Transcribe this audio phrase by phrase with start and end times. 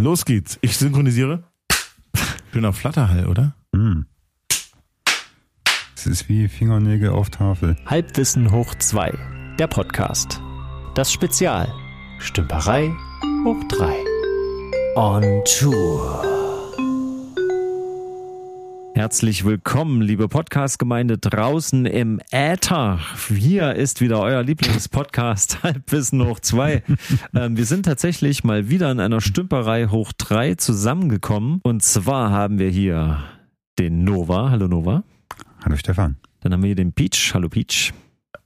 [0.00, 0.58] Los geht's.
[0.60, 1.42] Ich synchronisiere.
[2.52, 3.56] Schöner Flatterhall, oder?
[3.74, 4.06] Hm.
[5.96, 7.76] Es ist wie Fingernägel auf Tafel.
[7.84, 9.12] Halbwissen hoch 2,
[9.58, 10.40] der Podcast.
[10.94, 11.72] Das Spezial.
[12.20, 12.94] Stümperei
[13.44, 13.92] hoch 3.
[14.94, 16.27] On Tour.
[18.98, 22.98] Herzlich willkommen, liebe Podcast-Gemeinde draußen im Äther.
[23.28, 26.82] Hier ist wieder euer Lieblingspodcast Halbwissen hoch 2.
[27.32, 31.60] ähm, wir sind tatsächlich mal wieder in einer Stümperei hoch 3 zusammengekommen.
[31.62, 33.22] Und zwar haben wir hier
[33.78, 34.50] den Nova.
[34.50, 35.04] Hallo Nova.
[35.64, 36.16] Hallo Stefan.
[36.40, 37.30] Dann haben wir hier den Peach.
[37.34, 37.94] Hallo Peach.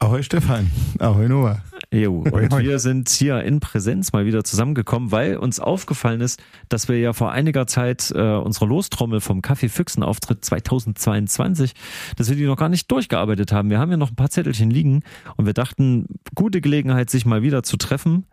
[0.01, 0.71] Ahoi Stefan.
[0.99, 1.63] Ahoi Noah.
[1.93, 6.89] Jo, und wir sind hier in Präsenz mal wieder zusammengekommen, weil uns aufgefallen ist, dass
[6.89, 11.75] wir ja vor einiger Zeit äh, unsere Lostrommel vom Kaffee Füchsen Auftritt 2022,
[12.17, 13.69] dass wir die noch gar nicht durchgearbeitet haben.
[13.69, 15.03] Wir haben ja noch ein paar Zettelchen liegen
[15.37, 18.25] und wir dachten, gute Gelegenheit, sich mal wieder zu treffen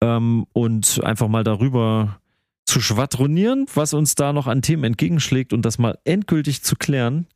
[0.00, 2.20] ähm, und einfach mal darüber
[2.66, 7.26] zu schwadronieren, was uns da noch an Themen entgegenschlägt und das mal endgültig zu klären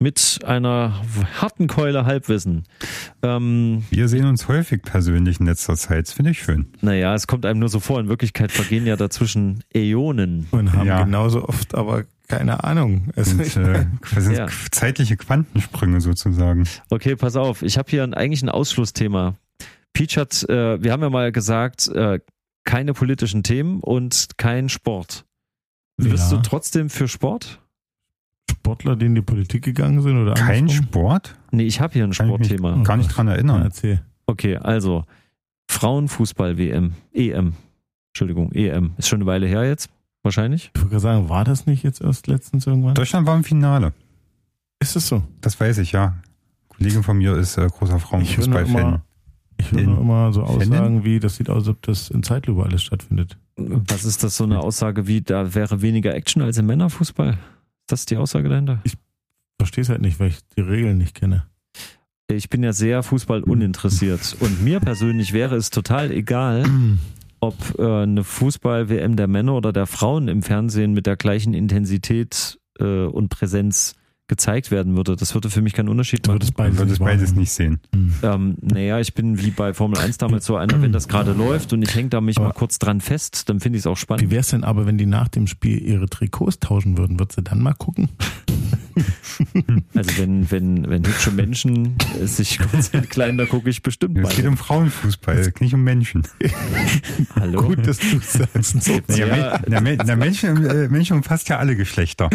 [0.00, 1.00] mit einer
[1.40, 2.64] harten Keule Halbwissen.
[3.22, 6.66] Ähm, Wir sehen uns häufig persönlich in letzter Zeit, das finde ich schön.
[6.80, 10.46] Naja, es kommt einem nur so vor, in Wirklichkeit vergehen ja dazwischen Äonen.
[10.50, 11.04] Und haben ja.
[11.04, 13.08] genauso oft aber keine Ahnung.
[13.16, 13.86] Es sind, äh,
[14.20, 14.46] sind ja.
[14.70, 16.66] zeitliche Quantensprünge sozusagen.
[16.90, 19.34] Okay, pass auf, ich habe hier ein, eigentlich ein Ausschlussthema.
[19.92, 22.18] Peach hat, äh, wir haben ja mal gesagt, äh,
[22.64, 25.24] keine politischen Themen und kein Sport.
[25.96, 26.38] Wirst ja.
[26.38, 27.60] du trotzdem für Sport?
[28.50, 30.16] Sportler, die in die Politik gegangen sind?
[30.16, 30.86] oder Kein andersrum?
[30.86, 31.34] Sport?
[31.50, 32.82] Nee, ich habe hier ein Sportthema.
[32.82, 33.58] Gar nicht dran erinnern.
[33.58, 34.02] Ja, erzähl.
[34.26, 35.04] Okay, also
[35.70, 37.54] Frauenfußball-WM, EM.
[38.12, 38.92] Entschuldigung, EM.
[38.96, 39.90] Ist schon eine Weile her jetzt,
[40.22, 40.70] wahrscheinlich.
[40.74, 42.94] Ich würde sagen, war das nicht jetzt erst letztens irgendwann?
[42.94, 43.92] Deutschland war im Finale.
[44.80, 45.22] Ist es so?
[45.40, 46.06] Das weiß ich, ja.
[46.06, 46.22] Ein
[46.68, 49.02] Kollege von mir ist äh, großer Frauenfußball-Fan.
[49.58, 52.64] Ich höre immer, immer so Aussagen wie, das sieht aus, als ob das in Zeitlupe
[52.64, 53.38] alles stattfindet.
[53.56, 57.38] Was ist das so eine Aussage wie, da wäre weniger Action als im Männerfußball?
[57.86, 58.80] Das ist die Aussage dahinter?
[58.84, 58.94] Ich
[59.58, 61.46] verstehe es halt nicht, weil ich die Regeln nicht kenne.
[62.30, 66.64] Ich bin ja sehr Fußball uninteressiert und mir persönlich wäre es total egal,
[67.40, 72.58] ob äh, eine Fußball-WM der Männer oder der Frauen im Fernsehen mit der gleichen Intensität
[72.78, 73.94] äh, und Präsenz
[74.26, 75.16] gezeigt werden würde.
[75.16, 76.38] Das würde für mich keinen Unterschied machen.
[76.38, 77.80] Du würdest beides, würdest beides nicht sehen.
[77.94, 78.14] Mhm.
[78.22, 81.72] Ähm, naja, ich bin wie bei Formel 1 damals so einer, wenn das gerade läuft
[81.72, 83.96] und ich hänge da mich aber mal kurz dran fest, dann finde ich es auch
[83.96, 84.26] spannend.
[84.26, 87.18] Wie wäre es denn aber, wenn die nach dem Spiel ihre Trikots tauschen würden?
[87.18, 88.08] Würdest du dann mal gucken?
[89.94, 94.28] Also wenn, wenn, wenn hübsche Menschen sich kurz entkleiden, da gucke ich bestimmt mal.
[94.28, 96.26] Es geht um Frauenfußball, nicht um Menschen.
[97.36, 97.62] Hallo?
[97.62, 98.88] Gut, dass du sagst.
[99.08, 102.30] Ja, ja, ja, Menschen, äh, Menschen umfasst ja alle Geschlechter.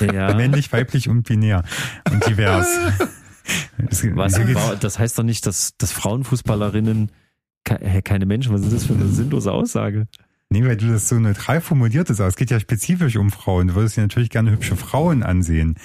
[0.00, 0.34] Ja.
[0.34, 1.64] Männlich, weiblich und binär
[2.10, 2.68] und divers.
[4.14, 4.40] Was,
[4.80, 7.10] das heißt doch nicht, dass, dass Frauenfußballerinnen
[7.64, 10.06] keine Menschen, was ist das für eine sinnlose Aussage?
[10.48, 12.20] Nee, weil du das so neutral formuliert hast.
[12.20, 13.68] Es geht ja spezifisch um Frauen.
[13.68, 15.76] Du würdest dir natürlich gerne hübsche Frauen ansehen.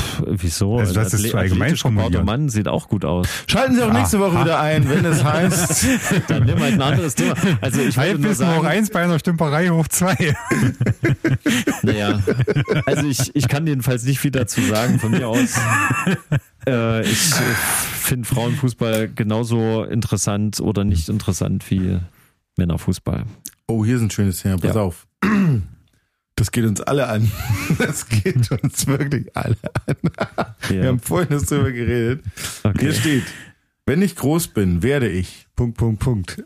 [0.00, 0.78] Pff, wieso?
[0.78, 2.24] Also das ist zu allgemein formuliert.
[2.24, 3.28] Mann sieht auch gut aus.
[3.46, 5.86] Schalten Sie auch nächste Woche wieder ein, wenn es heißt.
[6.28, 7.34] Dann nimm halt ein anderes Thema.
[7.60, 10.16] Also ich nur sagen, hoch eins bei einer Stümperei hoch zwei.
[11.82, 12.22] naja,
[12.86, 15.54] also ich, ich kann jedenfalls nicht viel dazu sagen von mir aus.
[16.64, 21.98] Äh, ich finde Frauenfußball genauso interessant oder nicht interessant wie
[22.56, 23.24] Männerfußball.
[23.72, 24.58] Oh, hier ist ein schönes Thema.
[24.58, 24.82] Pass ja.
[24.82, 25.06] auf.
[26.34, 27.30] Das geht uns alle an.
[27.78, 29.96] Das geht uns wirklich alle an.
[30.64, 30.70] Ja.
[30.70, 32.24] Wir haben vorhin darüber geredet.
[32.64, 32.78] Okay.
[32.80, 33.24] Hier steht,
[33.84, 35.46] wenn ich groß bin, werde ich.
[35.54, 36.42] Punkt, Punkt, Punkt.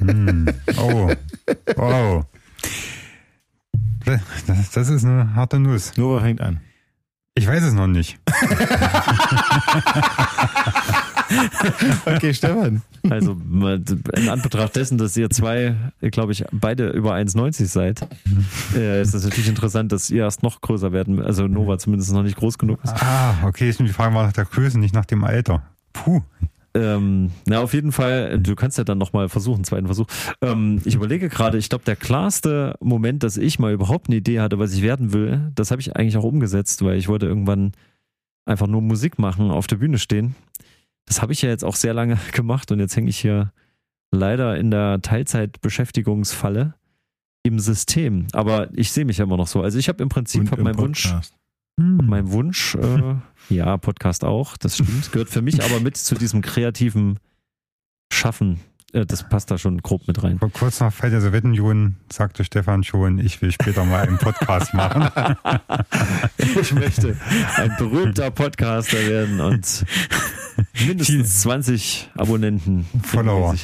[0.00, 0.48] Hm.
[0.78, 1.12] Oh.
[1.76, 2.24] Wow.
[4.46, 5.96] Das, das ist eine harte Nuss.
[5.96, 6.60] Nora fängt an.
[7.34, 8.18] Ich weiß es noch nicht.
[12.06, 12.82] okay, Stefan.
[13.08, 13.36] Also
[14.14, 18.06] in Anbetracht dessen, dass ihr zwei, glaube ich, beide über 1,90 seid,
[18.74, 21.22] äh, ist es natürlich interessant, dass ihr erst noch größer werden.
[21.22, 22.94] Also Nova zumindest noch nicht groß genug ist.
[23.02, 25.62] Ah, okay, die Frage war nach der Größe, nicht nach dem Alter.
[25.92, 26.22] Puh.
[26.74, 30.06] Ähm, na, auf jeden Fall, du kannst ja dann nochmal versuchen, zweiten Versuch.
[30.42, 34.40] Ähm, ich überlege gerade, ich glaube, der klarste Moment, dass ich mal überhaupt eine Idee
[34.40, 37.72] hatte, was ich werden will, das habe ich eigentlich auch umgesetzt, weil ich wollte irgendwann
[38.44, 40.34] einfach nur Musik machen, auf der Bühne stehen.
[41.08, 43.52] Das habe ich ja jetzt auch sehr lange gemacht und jetzt hänge ich hier
[44.10, 46.74] leider in der Teilzeitbeschäftigungsfalle
[47.42, 48.26] im System.
[48.32, 49.62] Aber ich sehe mich ja immer noch so.
[49.62, 51.12] Also ich habe im Prinzip hab meinen Wunsch,
[51.80, 52.00] hm.
[52.04, 53.14] mein Wunsch, äh,
[53.48, 57.18] ja, Podcast auch, das stimmt, gehört für mich aber mit zu diesem kreativen
[58.12, 58.60] Schaffen.
[58.92, 60.38] Äh, das passt da schon grob mit rein.
[60.38, 64.74] Vor kurz nach Feld der Sowjetunion sagte Stefan schon, ich will später mal einen Podcast
[64.74, 65.08] machen.
[66.38, 67.16] ich möchte
[67.56, 69.84] ein berühmter Podcaster werden und
[70.86, 72.86] mindestens 20 Abonnenten.
[73.02, 73.54] Follower.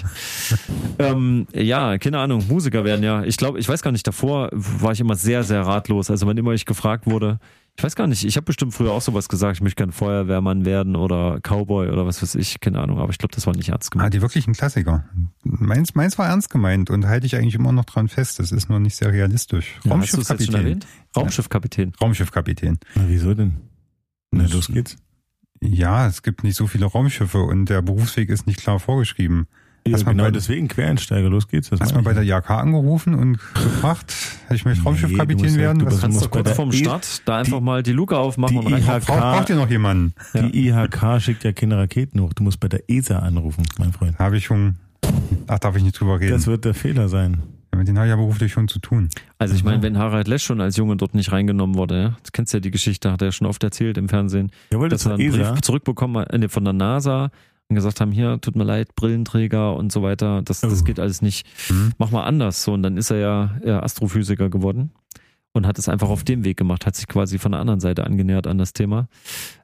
[0.99, 3.25] Ähm, ja, keine Ahnung, Musiker werden ja.
[3.25, 6.11] Ich glaube, ich weiß gar nicht, davor war ich immer sehr, sehr ratlos.
[6.11, 7.39] Also wenn immer ich gefragt wurde,
[7.77, 10.65] ich weiß gar nicht, ich habe bestimmt früher auch sowas gesagt, ich möchte gerne Feuerwehrmann
[10.65, 13.69] werden oder Cowboy oder was weiß ich, keine Ahnung, aber ich glaube, das war nicht
[13.69, 14.07] ernst gemeint.
[14.07, 15.05] Ah, die wirklichen Klassiker.
[15.43, 18.69] Meins, meins war ernst gemeint und halte ich eigentlich immer noch dran fest, das ist
[18.69, 19.81] nur nicht sehr realistisch.
[19.83, 20.81] Ja, Raumschiffkapitän.
[21.17, 21.93] Raumschiffkapitän.
[22.01, 22.79] Raumschiffkapitän.
[22.95, 23.57] Na, wieso denn?
[24.31, 24.97] Na, los geht's.
[25.61, 29.47] Ja, es gibt nicht so viele Raumschiffe und der Berufsweg ist nicht klar vorgeschrieben.
[29.87, 31.69] Ja, genau bei, deswegen Quereinsteiger, los geht's.
[31.69, 34.15] Das hast mal bei der IHK angerufen und gefragt,
[34.51, 35.79] ich möchte Raumschiffkapitän nee, werden?
[35.81, 38.83] Du kannst du kurz vorm Start da einfach die, mal die Luke aufmachen und rein.
[38.83, 40.15] IHK, braucht ihr noch jemanden?
[40.33, 40.85] Die ja.
[40.85, 42.33] IHK schickt ja keine Raketen hoch.
[42.33, 44.19] Du musst bei der ESA anrufen, mein Freund.
[44.19, 44.77] Habe ich schon.
[45.49, 46.33] Ach, darf ich nicht drüber reden?
[46.33, 47.43] Das wird der Fehler sein.
[47.85, 49.09] Ja, mit denen habe ich ja beruflich schon zu tun.
[49.39, 52.33] Also ich meine, wenn Harald Lesch schon als Junge dort nicht reingenommen wurde, ja, das
[52.33, 55.07] kennst du ja die Geschichte, hat er ja schon oft erzählt im Fernsehen, Jawohl, dass
[55.07, 55.53] er einen ESA.
[55.53, 57.31] Brief zurückbekommen äh, von der NASA
[57.69, 60.85] und gesagt haben, hier, tut mir leid, Brillenträger und so weiter, das, das oh.
[60.85, 61.47] geht alles nicht.
[61.71, 61.93] Mhm.
[61.99, 62.63] Mach mal anders.
[62.63, 63.19] So, und dann ist er
[63.65, 64.93] ja Astrophysiker geworden
[65.55, 68.05] und hat es einfach auf dem Weg gemacht, hat sich quasi von der anderen Seite
[68.05, 69.09] angenähert an das Thema.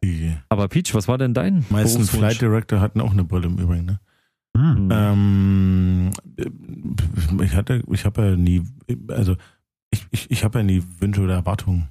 [0.02, 0.43] Yeah.
[0.49, 1.64] Aber Peach, was war denn dein?
[1.69, 4.00] Meistens Flight Director hatten auch eine Brille im Übrigen, ne?
[4.61, 4.89] Mhm.
[4.91, 6.11] Ähm,
[7.43, 8.62] ich hatte, ich habe ja nie,
[9.09, 9.37] also
[9.91, 11.89] ich, ich, ich habe ja nie Wünsche oder Erwartungen.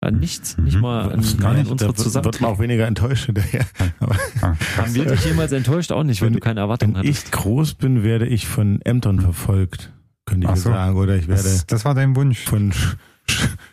[0.00, 0.64] An äh, nichts, mhm.
[0.64, 1.70] nicht mal an, gar nicht.
[1.70, 3.66] unsere da wird man auch weniger enttäuscht hinterher.
[4.40, 5.92] Haben wir dich jemals enttäuscht?
[5.92, 7.24] Auch nicht, wenn, wenn du keine Erwartungen hattest.
[7.24, 9.92] Wenn ich groß bin, werde ich von Ämtern verfolgt,
[10.24, 10.70] könnte ich so.
[10.70, 10.96] sagen.
[10.96, 11.42] Oder ich werde.
[11.42, 12.44] Das, das war dein Wunsch.
[12.44, 12.72] Von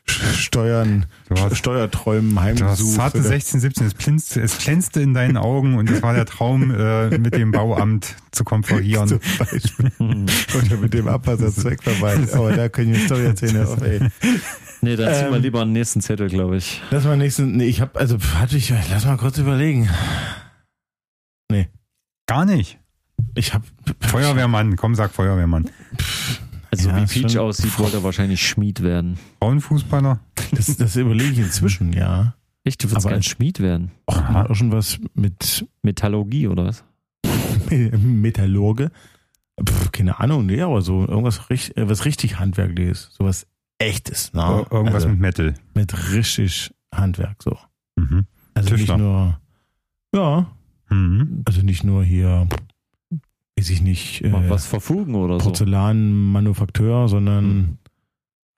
[0.07, 2.95] Steuern, hast, Steuerträumen heimgesucht.
[2.95, 6.71] Zarte 16, 17, es, glänzte, es glänzte in deinen Augen und es war der Traum,
[6.71, 9.07] äh, mit dem Bauamt zu konferieren.
[9.07, 9.91] Zum Beispiel.
[9.99, 12.33] Oder mit dem Abwasserzweckverband.
[12.33, 13.65] Aber da können wir Story erzählen.
[13.65, 13.99] Auf, ey.
[14.81, 16.81] Nee, dann ziehen wir ähm, lieber einen nächsten Zettel, glaube ich.
[16.91, 19.89] Lass mal nächsten, nee, ich habe, also, hatte ich, lass mal kurz überlegen.
[21.49, 21.69] Nee.
[22.27, 22.79] Gar nicht.
[23.33, 23.65] Ich habe
[23.99, 25.69] Feuerwehrmann, komm, sag Feuerwehrmann.
[26.85, 29.17] Also ja, wie Peach aussieht, wollte er wahrscheinlich Schmied werden.
[29.39, 30.19] Frauenfußballer?
[30.51, 32.35] Das, das überlege ich inzwischen, ja.
[32.63, 33.91] Echt, du willst kein Schmied werden?
[34.09, 36.83] Och, auch schon was mit Metallurgie oder was?
[37.69, 38.91] Metallurge?
[39.63, 43.47] Pff, keine Ahnung, nee, aber so irgendwas richtig, was richtig handwerkliches, sowas
[43.77, 44.65] echtes, ne?
[44.69, 45.53] Irgendwas also, mit Metal.
[45.73, 47.57] Mit richtig Handwerk, so.
[47.95, 48.25] Mhm.
[48.53, 48.97] Also Tischler.
[48.97, 49.39] nicht nur,
[50.13, 50.47] ja,
[50.89, 51.43] mhm.
[51.45, 52.47] also nicht nur hier
[53.65, 57.77] weiß ich nicht, äh, was verfugen oder Porzellanmanufakteur, sondern hm.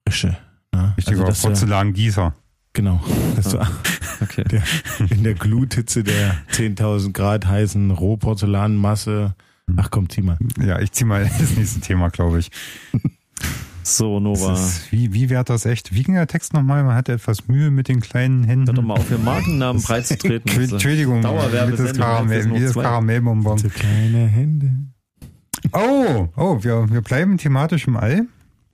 [0.08, 0.38] Rische.
[0.74, 0.94] Ne?
[0.98, 2.34] Richtiger also, Porzellangießer.
[2.74, 3.02] Genau.
[3.38, 3.70] Das ah,
[4.22, 4.44] okay.
[4.44, 4.64] der,
[5.10, 9.36] in der Gluthitze der 10.000 Grad heißen Rohporzellanmasse.
[9.70, 9.80] Hm.
[9.80, 10.38] Ach komm, zieh mal.
[10.60, 12.52] Ja, ich zieh mal das nächste Thema, glaube ich.
[13.84, 14.56] So, Nova.
[14.56, 15.94] Ist, wie, wie wäre das echt?
[15.94, 16.84] Wie ging der Text nochmal?
[16.84, 18.68] Man hatte etwas Mühe mit den kleinen Händen.
[18.68, 20.52] Hört doch mal auf, Ihr Markennamen breitzutreten.
[20.72, 23.58] Entschuldigung, wie das, Karamell, wie das Karamellbonbon.
[23.58, 24.74] So kleine Hände.
[25.74, 28.28] Oh, oh, wir, wir bleiben thematisch im All.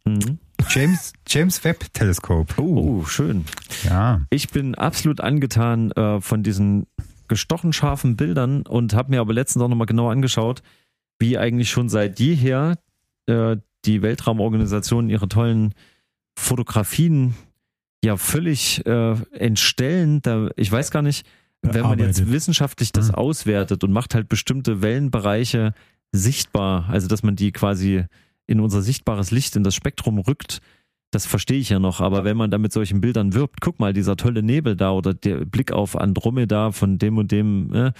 [0.05, 0.39] Mhm.
[0.69, 2.57] James, James Webb Teleskop.
[2.57, 3.45] Oh, oh, schön.
[3.83, 4.21] Ja.
[4.29, 6.87] Ich bin absolut angetan äh, von diesen
[7.27, 10.61] gestochen scharfen Bildern und habe mir aber letztens auch nochmal genau angeschaut,
[11.19, 12.77] wie eigentlich schon seit jeher
[13.27, 15.73] äh, die Weltraumorganisationen ihre tollen
[16.37, 17.33] Fotografien
[18.03, 20.21] ja völlig äh, entstellen.
[20.21, 21.25] Da, ich weiß gar nicht,
[21.61, 23.15] wenn man jetzt wissenschaftlich das mhm.
[23.15, 25.73] auswertet und macht halt bestimmte Wellenbereiche
[26.13, 28.05] sichtbar, also dass man die quasi
[28.47, 30.61] in unser sichtbares Licht, in das Spektrum rückt,
[31.11, 33.93] das verstehe ich ja noch, aber wenn man da mit solchen Bildern wirbt, guck mal,
[33.93, 37.91] dieser tolle Nebel da oder der Blick auf Andromeda von dem und dem, äh,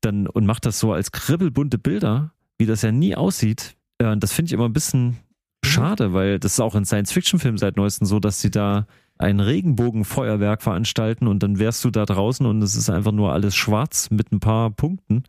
[0.00, 3.76] dann und macht das so als kribbelbunte Bilder, wie das ja nie aussieht.
[3.98, 5.16] Äh, das finde ich immer ein bisschen
[5.64, 5.68] Mhm.
[5.68, 8.86] Schade, weil das ist auch in Science-Fiction-Filmen seit neuestem so, dass sie da
[9.18, 13.56] ein Regenbogenfeuerwerk veranstalten und dann wärst du da draußen und es ist einfach nur alles
[13.56, 15.24] schwarz mit ein paar Punkten.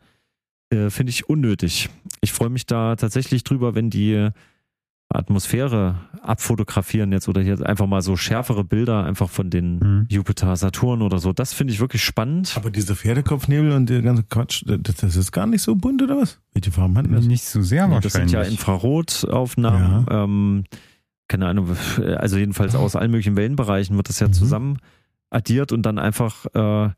[0.70, 1.90] Äh, Finde ich unnötig.
[2.20, 4.30] Ich freue mich da tatsächlich drüber, wenn die
[5.12, 10.06] Atmosphäre abfotografieren jetzt oder hier einfach mal so schärfere Bilder einfach von den mhm.
[10.08, 11.32] Jupiter, Saturn oder so.
[11.32, 12.52] Das finde ich wirklich spannend.
[12.56, 16.38] Aber diese Pferdekopfnebel und der ganze Quatsch, das ist gar nicht so bunt oder was?
[16.52, 17.24] Welche Farben hatten das?
[17.24, 18.02] Nicht so sehr wahrscheinlich.
[18.04, 20.06] Das sind ja Infrarotaufnahmen.
[20.08, 20.24] Ja.
[20.24, 20.64] Ähm,
[21.26, 21.76] keine Ahnung,
[22.16, 24.32] also jedenfalls aus allen möglichen Wellenbereichen wird das ja mhm.
[24.32, 24.78] zusammen
[25.30, 26.90] addiert und dann einfach äh,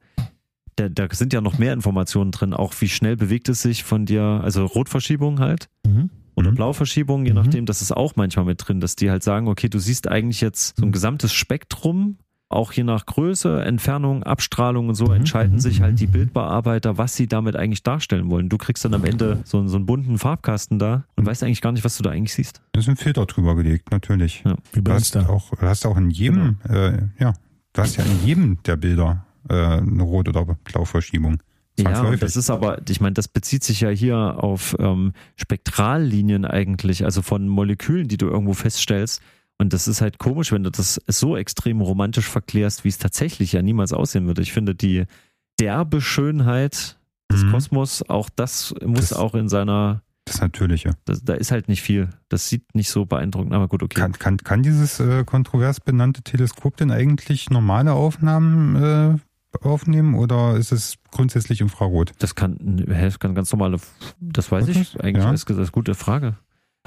[0.76, 4.06] da, da sind ja noch mehr Informationen drin, auch wie schnell bewegt es sich von
[4.06, 5.68] dir, also Rotverschiebung halt.
[5.86, 6.56] Mhm oder mhm.
[6.56, 7.36] Blauverschiebung, je mhm.
[7.36, 10.40] nachdem, das ist auch manchmal mit drin, dass die halt sagen, okay, du siehst eigentlich
[10.40, 10.92] jetzt so ein mhm.
[10.92, 12.16] gesamtes Spektrum,
[12.48, 15.14] auch je nach Größe, Entfernung, Abstrahlung und so mhm.
[15.14, 18.50] entscheiden sich halt die Bildbearbeiter, was sie damit eigentlich darstellen wollen.
[18.50, 21.72] Du kriegst dann am Ende so, so einen bunten Farbkasten da und weißt eigentlich gar
[21.72, 22.60] nicht, was du da eigentlich siehst.
[22.72, 24.42] Da ist ein Filter drüber gelegt, natürlich.
[24.44, 24.56] Ja.
[24.72, 26.78] Wie du hast, auch, du hast auch in jedem, genau.
[26.78, 27.32] äh, ja,
[27.72, 31.42] du hast ja in jedem der Bilder äh, eine Rot- oder Blauverschiebung.
[31.78, 37.04] Ja, das ist aber, ich meine, das bezieht sich ja hier auf ähm, Spektrallinien eigentlich,
[37.04, 39.22] also von Molekülen, die du irgendwo feststellst.
[39.58, 43.52] Und das ist halt komisch, wenn du das so extrem romantisch verklärst, wie es tatsächlich
[43.52, 44.42] ja niemals aussehen würde.
[44.42, 45.04] Ich finde, die
[45.60, 46.98] derbe Schönheit
[47.30, 47.52] des mhm.
[47.52, 50.02] Kosmos, auch das muss das, auch in seiner.
[50.24, 50.94] Das Natürliche.
[51.04, 52.10] Das, da ist halt nicht viel.
[52.28, 53.98] Das sieht nicht so beeindruckend, aber gut, okay.
[53.98, 59.18] Kann, kann, kann dieses äh, kontrovers benannte Teleskop denn eigentlich normale Aufnahmen äh,
[59.60, 62.12] aufnehmen oder ist es grundsätzlich Infrarot?
[62.18, 62.56] Das kann,
[62.86, 63.78] das kann ganz normale,
[64.20, 64.80] das weiß okay.
[64.80, 65.00] ich.
[65.00, 65.32] Eigentlich ja.
[65.32, 66.36] ist das eine gute Frage.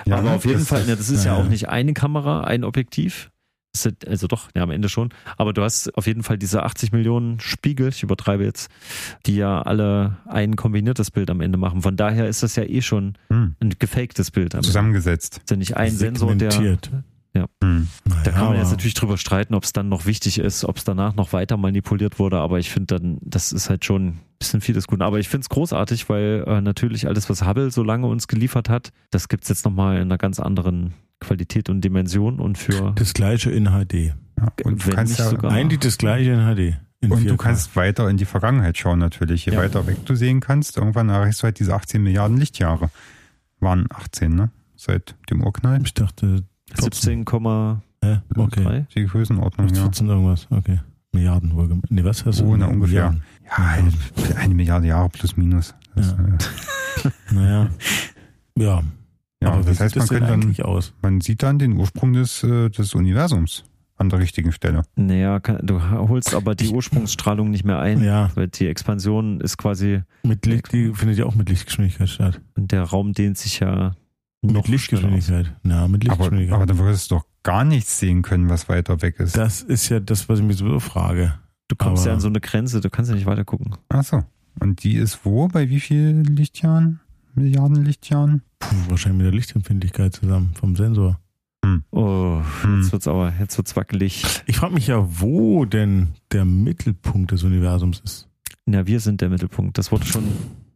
[0.06, 2.42] Ja, aber auf jeden das, Fall, ja, das ist ja, ja auch nicht eine Kamera,
[2.42, 3.32] ein Objektiv.
[4.08, 5.10] Also doch, ja, am Ende schon.
[5.36, 8.70] Aber du hast auf jeden Fall diese 80 Millionen Spiegel, ich übertreibe jetzt,
[9.26, 11.82] die ja alle ein kombiniertes Bild am Ende machen.
[11.82, 13.56] Von daher ist das ja eh schon hm.
[13.60, 14.54] ein gefaktes Bild.
[14.64, 15.40] Zusammengesetzt.
[15.40, 16.78] Ist ja nicht ein Sensor, der,
[17.36, 17.48] ja.
[17.62, 17.88] Hm.
[18.24, 20.84] Da kann man jetzt natürlich drüber streiten, ob es dann noch wichtig ist, ob es
[20.84, 24.62] danach noch weiter manipuliert wurde, aber ich finde dann, das ist halt schon ein bisschen
[24.62, 25.02] viel des Guten.
[25.02, 28.70] Aber ich finde es großartig, weil äh, natürlich alles, was Hubble so lange uns geliefert
[28.70, 32.94] hat, das gibt es jetzt nochmal in einer ganz anderen Qualität und Dimension und für.
[32.96, 34.16] Das gleiche in HD.
[34.38, 36.78] Ja, und du kannst ja sogar eigentlich das gleiche in HD.
[37.02, 37.28] In und 4K.
[37.28, 39.46] du kannst weiter in die Vergangenheit schauen natürlich.
[39.46, 39.60] Je ja.
[39.60, 42.90] weiter weg du sehen kannst, irgendwann erreichst du halt diese 18 Milliarden Lichtjahre.
[43.60, 44.52] Waren 18, ne?
[44.76, 45.82] Seit dem Urknall.
[45.84, 47.26] Ich dachte 17,
[48.02, 48.86] äh, okay.
[48.96, 49.84] Die Größenordnung, ja.
[49.84, 50.80] 14 irgendwas, okay.
[51.12, 51.82] Milliarden wohl.
[51.90, 52.46] Nee, was hast du?
[52.46, 53.12] Oh, na, ungefähr.
[53.12, 53.94] Milliarden.
[54.28, 55.74] Ja, eine Milliarde Jahre plus minus.
[55.96, 56.26] Das, ja.
[56.26, 57.12] Äh.
[57.34, 57.70] naja.
[58.58, 58.84] Ja.
[59.42, 60.94] Ja, Aber das heißt, man könnte dann, aus?
[61.02, 63.64] man sieht dann den Ursprung des, äh, des Universums
[63.98, 64.84] an der richtigen Stelle.
[64.96, 68.04] Naja, du holst aber die Ursprungsstrahlung nicht mehr ein.
[68.04, 68.30] Ja.
[68.36, 70.02] Weil die Expansion ist quasi.
[70.24, 72.42] Mit Licht, die findet ja auch mit Lichtgeschwindigkeit statt.
[72.56, 73.96] Und der Raum dehnt sich ja
[74.54, 75.56] mit Lichtgeschwindigkeit.
[75.64, 76.54] Na, mit Lichtgeschwindigkeit.
[76.54, 79.38] Aber, aber dann würdest du doch gar nichts sehen können, was weiter weg ist.
[79.38, 81.36] Das ist ja das, was ich mich so frage.
[81.68, 83.76] Du kommst aber ja an so eine Grenze, du kannst ja nicht weiter gucken.
[83.90, 84.24] Ach so.
[84.60, 85.48] Und die ist wo?
[85.48, 87.00] Bei wie vielen Lichtjahren?
[87.34, 88.44] Milliarden Lichtjahren?
[88.60, 91.20] Puh, wahrscheinlich mit der Lichtempfindlichkeit zusammen vom Sensor.
[91.66, 91.84] Hm.
[91.92, 92.82] Oh, hm.
[92.82, 94.24] jetzt wird's aber, jetzt wird's wackelig.
[94.46, 98.30] Ich frage mich ja, wo denn der Mittelpunkt des Universums ist.
[98.66, 99.78] Na, wir sind der Mittelpunkt.
[99.78, 100.24] Das wurde schon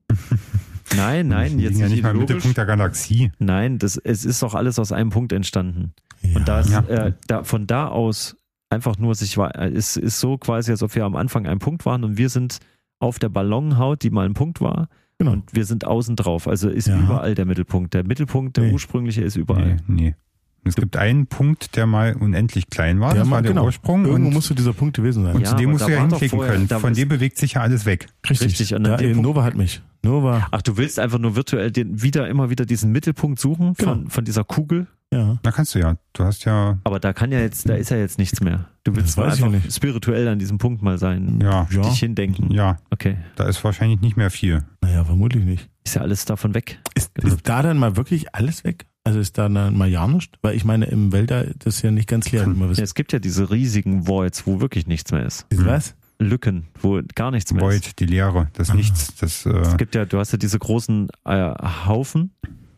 [0.96, 3.32] Nein, nein, jetzt ja nicht mal Mittelpunkt der Galaxie.
[3.40, 5.94] Nein, das, es ist doch alles aus einem Punkt entstanden.
[6.22, 6.36] Ja.
[6.36, 6.82] Und da ist, ja.
[6.82, 8.36] äh, da, von da aus
[8.70, 11.86] einfach nur sich war, ist, ist so quasi, als ob wir am Anfang ein Punkt
[11.86, 12.60] waren und wir sind
[13.00, 14.90] auf der Ballonhaut, die mal ein Punkt war.
[15.18, 15.32] Genau.
[15.34, 16.48] Und wir sind außen drauf.
[16.48, 16.98] Also ist ja.
[16.98, 17.94] überall der Mittelpunkt.
[17.94, 18.74] Der Mittelpunkt, der nee.
[18.74, 19.78] ursprüngliche, ist überall.
[19.88, 20.16] Nee, nee.
[20.64, 23.14] Es gibt einen Punkt, der mal unendlich klein war.
[23.14, 23.66] Der das war der genau.
[23.66, 24.06] Ursprung.
[24.06, 25.36] Irgendwo musste dieser Punkt gewesen sein.
[25.36, 26.68] Und ja, zu dem musst du ja hinklicken können.
[26.68, 28.08] Von dem bewegt sich ja alles weg.
[28.30, 28.48] Richtig.
[28.50, 28.76] Richtig.
[28.76, 29.82] Und da, Nova hat mich.
[30.04, 30.48] Nova.
[30.52, 33.94] Ach, du willst einfach nur virtuell den, wieder immer wieder diesen Mittelpunkt suchen genau.
[33.94, 34.88] von, von dieser Kugel?
[35.12, 35.40] Ja.
[35.42, 35.98] Da kannst du ja.
[36.14, 36.78] Du hast ja.
[36.84, 38.66] Aber da kann ja jetzt, da ist ja jetzt nichts mehr.
[38.84, 41.40] Du willst einfach spirituell an diesem Punkt mal sein.
[41.42, 41.64] Ja.
[41.66, 41.94] Dich ja.
[41.94, 42.52] hindenken.
[42.52, 42.78] Ja.
[42.92, 43.18] Okay.
[43.36, 44.64] Da ist wahrscheinlich nicht mehr viel.
[44.82, 45.70] Naja, vermutlich nicht.
[45.84, 46.80] Ist ja alles davon weg.
[46.94, 48.86] Ist, ist da dann mal wirklich alles weg?
[49.10, 50.38] Also ist da mal ja nichts?
[50.42, 52.48] Weil ich meine, im Weltall das ist ja nicht ganz leer.
[52.48, 55.48] Ja, es gibt ja diese riesigen Voids, wo wirklich nichts mehr ist.
[55.52, 55.96] Diese was?
[56.20, 58.00] Lücken, wo gar nichts mehr Void, ist.
[58.00, 58.78] die Leere, das Aha.
[58.78, 59.16] Nichts.
[59.16, 61.54] Das, äh es gibt ja, du hast ja diese großen äh,
[61.88, 62.32] Haufen,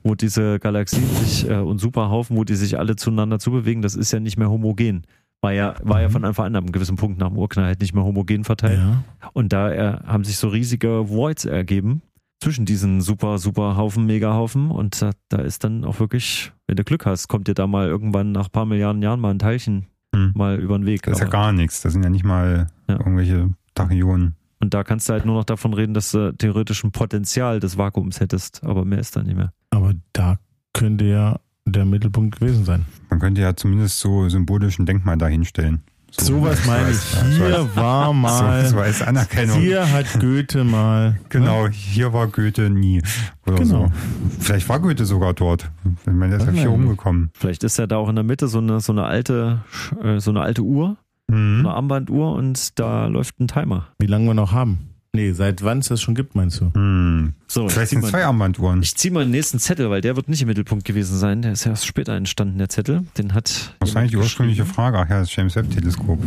[0.03, 4.13] wo diese Galaxien sich äh, und Superhaufen, wo die sich alle zueinander zubewegen, das ist
[4.13, 5.05] ja nicht mehr homogen.
[5.41, 6.01] War ja, war mhm.
[6.03, 8.43] ja von Anfang an ab einem gewissen Punkt nach dem Urknall halt nicht mehr homogen
[8.43, 8.77] verteilt.
[8.77, 9.03] Ja.
[9.33, 12.03] Und da äh, haben sich so riesige Voids ergeben,
[12.41, 14.71] zwischen diesen super, super Haufen, Megahaufen.
[14.71, 17.87] Und da, da ist dann auch wirklich, wenn du Glück hast, kommt dir da mal
[17.87, 20.33] irgendwann nach ein paar Milliarden Jahren mal ein Teilchen hm.
[20.35, 21.03] mal über den Weg.
[21.03, 21.81] Das ist Aber, ja gar nichts.
[21.81, 22.97] Das sind ja nicht mal ja.
[22.97, 24.35] irgendwelche Tachyonen.
[24.59, 27.77] Und da kannst du halt nur noch davon reden, dass du theoretisch ein Potenzial des
[27.77, 29.53] Vakuums hättest, aber mehr ist da nicht mehr.
[29.71, 30.37] Aber da
[30.73, 32.85] könnte ja der Mittelpunkt gewesen sein.
[33.09, 35.81] Man könnte ja zumindest so symbolisch ein Denkmal dahinstellen.
[36.11, 37.37] So, Sowas meine ich.
[37.37, 38.65] Hier war mal.
[38.65, 39.59] So, so als Anerkennung.
[39.59, 41.17] Hier hat Goethe mal.
[41.29, 41.71] Genau, ne?
[41.71, 43.01] hier war Goethe nie.
[43.47, 43.85] Oder genau.
[43.85, 43.91] so.
[44.39, 45.71] Vielleicht war Goethe sogar dort.
[46.05, 47.31] Ich meine, der ist ja hier umgekommen.
[47.33, 49.61] Vielleicht ist ja da auch in der Mitte so eine, so eine alte,
[50.03, 50.97] äh, so eine alte Uhr.
[51.27, 51.61] Mhm.
[51.61, 53.87] Eine Armbanduhr und da läuft ein Timer.
[53.99, 54.90] Wie lange wir noch haben?
[55.13, 56.73] Nee, seit wann es das schon gibt, meinst du?
[56.73, 57.33] Hm.
[57.47, 58.81] So, Vielleicht sind zwei Armbanduhren.
[58.81, 61.41] Ich ziehe mal den nächsten Zettel, weil der wird nicht im Mittelpunkt gewesen sein.
[61.41, 63.05] Der ist erst später entstanden, der Zettel.
[63.17, 63.75] Den hat.
[63.79, 64.99] Was war eigentlich die ursprüngliche Frage?
[64.99, 66.19] Ach ja, das James Webb Teleskop.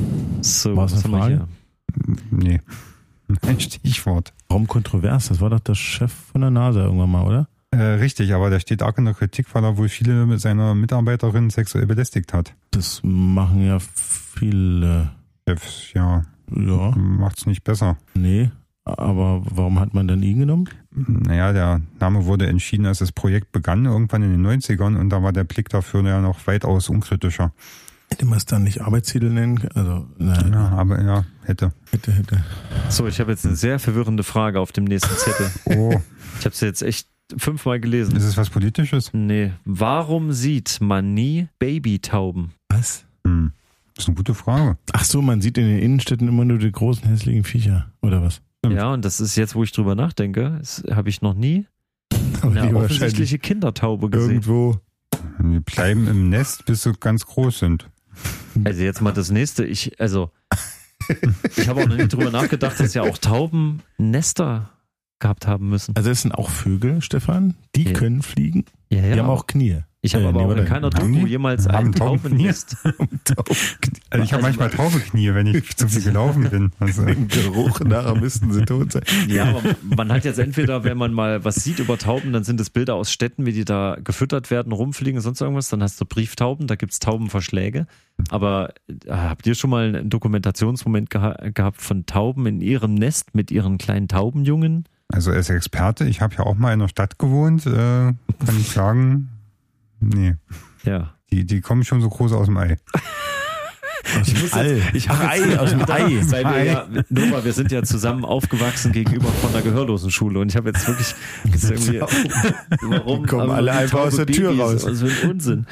[0.42, 1.48] So, War was haben wir hier?
[2.30, 2.60] Nee.
[3.40, 4.34] Ein Stichwort.
[4.48, 5.28] Warum kontrovers?
[5.28, 7.48] Das war doch der Chef von der NASA irgendwann mal, oder?
[7.70, 10.74] Äh, richtig, aber der steht arg in der Kritik, weil er wohl viele mit seiner
[10.74, 12.54] Mitarbeiterin sexuell belästigt hat.
[12.70, 15.10] Das machen ja viele.
[15.48, 16.22] Chefs, ja.
[16.54, 16.90] Ja.
[16.96, 17.96] Macht's nicht besser.
[18.14, 18.50] Nee.
[18.84, 20.68] Aber warum hat man dann ihn genommen?
[20.90, 25.22] Naja, der Name wurde entschieden, als das Projekt begann, irgendwann in den 90ern, und da
[25.22, 27.52] war der Blick dafür ja noch weitaus unkritischer.
[28.10, 29.72] Hätte man es dann nicht Arbeitstitel nennen können?
[29.74, 30.52] Also, nein.
[30.52, 31.72] Ja, aber ja, hätte.
[31.90, 32.44] Hätte, hätte.
[32.90, 35.50] So, ich habe jetzt eine sehr verwirrende Frage auf dem nächsten Zettel.
[35.76, 36.00] oh.
[36.38, 38.14] Ich habe sie jetzt echt fünfmal gelesen.
[38.14, 39.12] Ist es was Politisches?
[39.14, 39.52] Nee.
[39.64, 42.52] Warum sieht man nie Babytauben?
[42.68, 43.06] Was?
[43.26, 43.52] Hm.
[43.94, 44.76] Das ist eine gute Frage.
[44.92, 48.42] Ach so, man sieht in den Innenstädten immer nur die großen hässlichen Viecher, oder was?
[48.72, 51.66] Ja, und das ist jetzt, wo ich drüber nachdenke, habe ich noch nie
[52.42, 54.30] eine offensichtliche Kindertaube gesehen.
[54.30, 54.78] Irgendwo.
[55.38, 57.88] Die bleiben im Nest, bis sie ganz groß sind.
[58.64, 59.64] Also jetzt mal das nächste.
[59.64, 60.30] Ich, also,
[61.56, 64.70] ich habe auch noch nie drüber nachgedacht, dass ja auch Tauben Nester
[65.18, 65.96] gehabt haben müssen.
[65.96, 67.92] Also es sind auch Vögel, Stefan, die ja.
[67.92, 68.64] können fliegen.
[68.90, 69.14] Ja, ja.
[69.14, 69.80] Die haben auch Knie.
[70.04, 72.76] Ich habe äh, aber auch in keiner Doku jemals einen Taubennest.
[74.10, 76.72] also ich habe manchmal Taubeknie, wenn ich zu viel gelaufen bin.
[76.78, 77.04] Also.
[77.04, 79.02] Im Geruch nachher müssten sie tot sein.
[79.28, 82.60] Ja, aber man hat jetzt entweder, wenn man mal was sieht über Tauben, dann sind
[82.60, 85.70] es Bilder aus Städten, wie die da gefüttert werden, rumfliegen, sonst irgendwas.
[85.70, 87.86] Dann hast du Brieftauben, da gibt es Taubenverschläge.
[88.28, 93.34] Aber äh, habt ihr schon mal einen Dokumentationsmoment geha gehabt von Tauben in ihrem Nest
[93.34, 94.84] mit ihren kleinen Taubenjungen?
[95.08, 98.16] Also als Experte, ich habe ja auch mal in einer Stadt gewohnt, äh, kann
[98.58, 99.30] ich sagen,
[100.08, 100.34] Nee.
[100.84, 101.14] Ja.
[101.30, 102.76] Die, die kommen schon so groß aus dem Ei.
[104.20, 104.82] Aus dem Ei.
[104.92, 106.20] Ich habe Ei aus dem Ei.
[106.30, 110.56] Weil wir ja, Nova, wir sind ja zusammen aufgewachsen gegenüber von der Gehörlosenschule und ich
[110.56, 111.14] habe jetzt wirklich
[112.82, 114.86] warum die kommen alle einfach aus der Tür raus.
[114.86, 115.66] Was für ein Unsinn.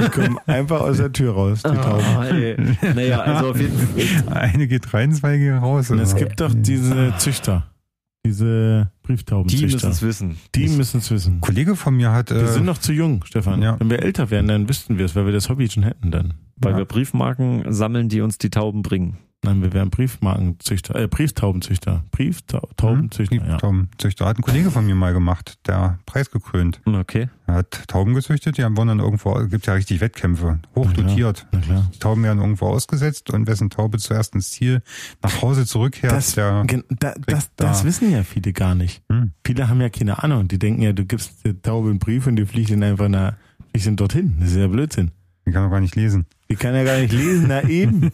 [0.00, 2.78] Die kommen einfach aus der Tür raus, die oh, Tauben.
[2.94, 4.36] Naja, also auf jeden Fall.
[4.36, 5.90] Eine geht rein, zwei gehen raus.
[5.90, 7.66] Und es gibt doch diese Züchter.
[8.26, 9.66] Diese Brieftaubenzüchter.
[9.66, 10.36] Die müssen es wissen.
[10.54, 11.34] Die müssen es wissen.
[11.34, 12.30] Ein Kollege von mir hat.
[12.30, 13.62] Wir äh, sind noch zu jung, Stefan.
[13.62, 13.78] Ja.
[13.78, 16.34] Wenn wir älter wären, dann wüssten wir es, weil wir das Hobby schon hätten dann.
[16.56, 16.78] Weil ja.
[16.78, 19.18] wir Briefmarken sammeln, die uns die Tauben bringen.
[19.44, 22.02] Nein, wir wären Briefmarkenzüchter, äh, Brieftaubenzüchter.
[22.10, 23.42] Brieftaubenzüchter, hm?
[23.42, 24.24] Brieftaubenzüchter.
[24.24, 24.30] Ja.
[24.30, 26.80] Hat ein Kollege von mir mal gemacht, der preisgekrönt.
[26.84, 27.28] Okay.
[27.46, 31.46] Er hat Tauben gezüchtet, die wurden dann irgendwo, gibt ja richtig Wettkämpfe, hochdotiert.
[31.52, 31.90] Na klar.
[31.94, 34.82] Die Tauben werden irgendwo ausgesetzt und wessen Taube zuerst ins Ziel
[35.22, 36.64] nach Hause zurückkehrt, das, der.
[36.98, 39.02] Da, das, das wissen ja viele gar nicht.
[39.10, 39.30] Hm.
[39.44, 40.48] Viele haben ja keine Ahnung.
[40.48, 43.34] Die denken ja, du gibst der Taube einen Brief und die fliegt dann einfach nach,
[43.72, 44.36] fliegt dorthin.
[44.40, 45.12] Das ist ja Blödsinn.
[45.46, 46.26] Die kann doch gar nicht lesen.
[46.48, 48.12] Die kann ja gar nicht lesen, na eben.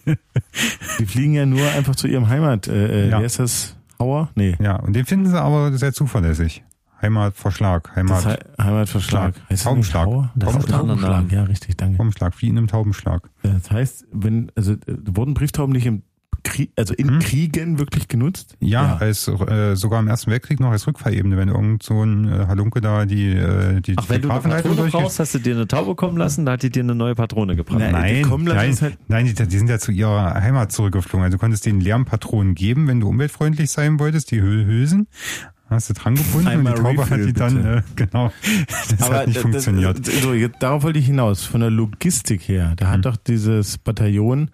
[0.99, 2.67] Die fliegen ja nur einfach zu ihrem Heimat.
[2.69, 3.19] Äh, äh ja.
[3.19, 3.77] Wie heißt das?
[3.99, 4.31] Hauer?
[4.35, 4.57] Nee.
[4.61, 6.65] Ja, und den finden sie aber sehr zuverlässig.
[7.03, 7.95] Heimatverschlag.
[7.97, 9.35] Heimat He Heimatverschlag.
[9.51, 10.31] Heißt Taubenschlag.
[10.35, 11.31] Das ist Taubenschlag.
[11.33, 11.99] Ja, richtig, danke.
[11.99, 13.29] Taubenschlag, wie in einem Taubenschlag.
[13.43, 16.03] Das heißt, wenn, also wurden Brieftauben nicht im
[16.43, 17.19] Krieg, also in hm?
[17.21, 18.57] Kriegen wirklich genutzt?
[18.61, 18.97] Ja, ja.
[18.97, 22.81] als äh, sogar im Ersten Weltkrieg noch als Rückfahrebene, wenn irgend so ein äh, Halunke
[22.81, 25.95] da die äh, die Ach, wenn du eine Patrone brauchst, hast du dir eine Taube
[25.95, 27.79] kommen lassen, da hat die dir eine neue Patrone gebracht.
[27.79, 31.25] Nein, nein, nein, halt nein die, die, sind ja zu ihrer Heimat zurückgeflogen.
[31.25, 35.07] Also du konntest denen leeren Patronen geben, wenn du umweltfreundlich sein wolltest, die Hülsen
[35.73, 38.33] hast du dran gebunden Einmal und die Taube Refill, hat die dann, äh, genau,
[38.91, 40.05] das Aber hat nicht das, funktioniert.
[40.05, 43.03] so, jetzt, darauf wollte ich hinaus, von der Logistik her, da hat hm.
[43.03, 44.51] doch dieses Bataillon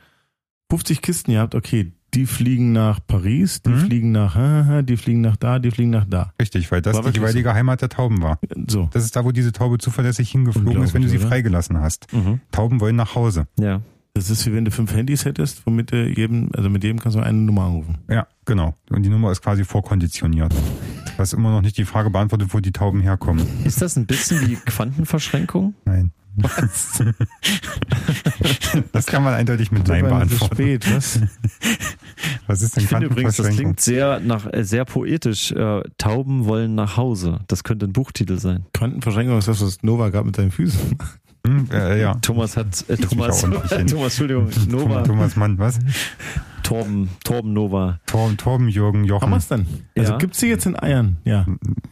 [0.70, 3.78] 50 Kisten gehabt, okay, die fliegen nach Paris, die mhm.
[3.78, 6.32] fliegen nach, die fliegen nach da, die fliegen nach da.
[6.40, 7.54] Richtig, weil das war die jeweilige so.
[7.54, 8.38] Heimat der Tauben war.
[8.66, 8.88] So.
[8.92, 11.28] Das ist da, wo diese Taube zuverlässig hingeflogen ist, wenn du sie oder?
[11.28, 12.12] freigelassen hast.
[12.12, 12.40] Mhm.
[12.50, 13.46] Tauben wollen nach Hause.
[13.58, 13.82] Ja.
[14.14, 17.16] Das ist wie wenn du fünf Handys hättest, womit du jedem, also mit jedem kannst
[17.16, 17.98] du eine Nummer anrufen.
[18.08, 18.74] Ja, genau.
[18.90, 20.52] Und die Nummer ist quasi vorkonditioniert.
[21.18, 23.46] Was immer noch nicht die Frage beantwortet, wo die Tauben herkommen.
[23.64, 25.74] Ist das ein bisschen wie Quantenverschränkung?
[25.84, 26.10] Nein.
[26.42, 27.02] Was?
[28.92, 30.54] das kann man eindeutig mit Nein beantworten.
[30.54, 31.20] Spät, was?
[32.46, 35.52] was ist denn ich finde übrigens, das klingt sehr nach äh, sehr poetisch.
[35.52, 37.40] Äh, Tauben wollen nach Hause.
[37.48, 38.66] Das könnte ein Buchtitel sein.
[38.74, 40.96] Quantenverschränkung ist das, was Nova gab mit seinen Füßen.
[41.46, 42.14] Hm, äh, ja.
[42.16, 45.02] Thomas hat äh, Thomas, Thomas, Entschuldigung, Nova.
[45.02, 45.78] Thomas Mann, was?
[46.62, 48.00] Torben, Torben Nova.
[48.06, 49.22] Torben, Torben Jürgen Jochen.
[49.22, 49.66] Haben wir es dann?
[49.96, 50.18] Also ja.
[50.18, 51.16] gibt's die jetzt in Eiern?
[51.24, 51.46] Ja.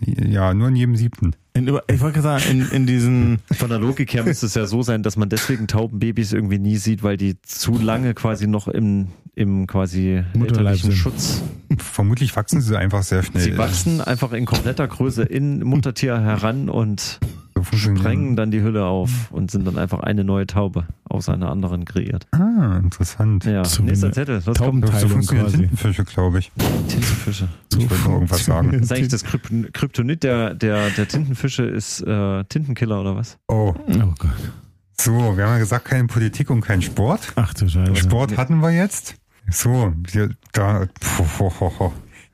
[0.04, 1.34] Ja, nur in jedem siebten.
[1.56, 3.38] In, ich wollte sagen, in, in diesen.
[3.52, 6.76] Von der Logik her müsste es ja so sein, dass man deswegen Taubenbabys irgendwie nie
[6.76, 11.42] sieht, weil die zu lange quasi noch im, im quasi elterlichen Schutz.
[11.78, 13.42] Vermutlich wachsen sie einfach sehr schnell.
[13.42, 17.20] Sie wachsen einfach in kompletter Größe in Muttertier heran und
[17.70, 21.50] so sprengen dann die Hülle auf und sind dann einfach eine neue Taube aus einer
[21.50, 22.26] anderen kreiert.
[22.32, 23.44] Ah, interessant.
[23.44, 24.44] Ja, so nächster Zettel.
[24.44, 25.24] Was Taubenteilung kommt?
[25.24, 26.52] So Tintenfische, glaube ich.
[26.88, 27.48] Tintenfische.
[27.72, 28.72] So ich wollte noch irgendwas sagen.
[28.72, 33.38] Das ist eigentlich das Kryptonit der, der, der Tintenfische ist äh, Tintenkiller oder was?
[33.48, 33.74] Oh.
[33.76, 34.52] Oh Gott.
[34.98, 37.32] So, wir haben ja gesagt, keine Politik und kein Sport.
[37.36, 37.96] Ach du Scheiße.
[37.96, 39.16] Sport hatten wir jetzt.
[39.50, 40.86] So, wir, da,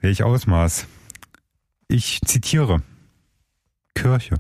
[0.01, 0.87] welch Ausmaß.
[1.89, 2.83] Ich zitiere.
[3.95, 4.37] Kirche.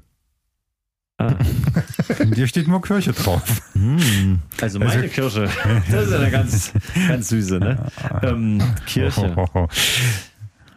[1.29, 2.25] Ah.
[2.35, 3.43] Hier steht nur Kirche drauf.
[3.75, 4.41] Hm.
[4.61, 5.49] Also meine also, Kirche.
[5.91, 6.73] Das ist ja eine ganz,
[7.09, 7.87] ganz süße, ne?
[8.23, 9.35] Ähm, Kirche.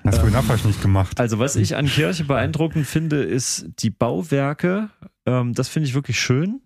[0.06, 1.20] Hast du ähm, Nachwasch nicht gemacht?
[1.20, 4.90] Also was ich an Kirche beeindruckend finde, ist die Bauwerke.
[5.26, 6.62] Ähm, das finde ich wirklich schön.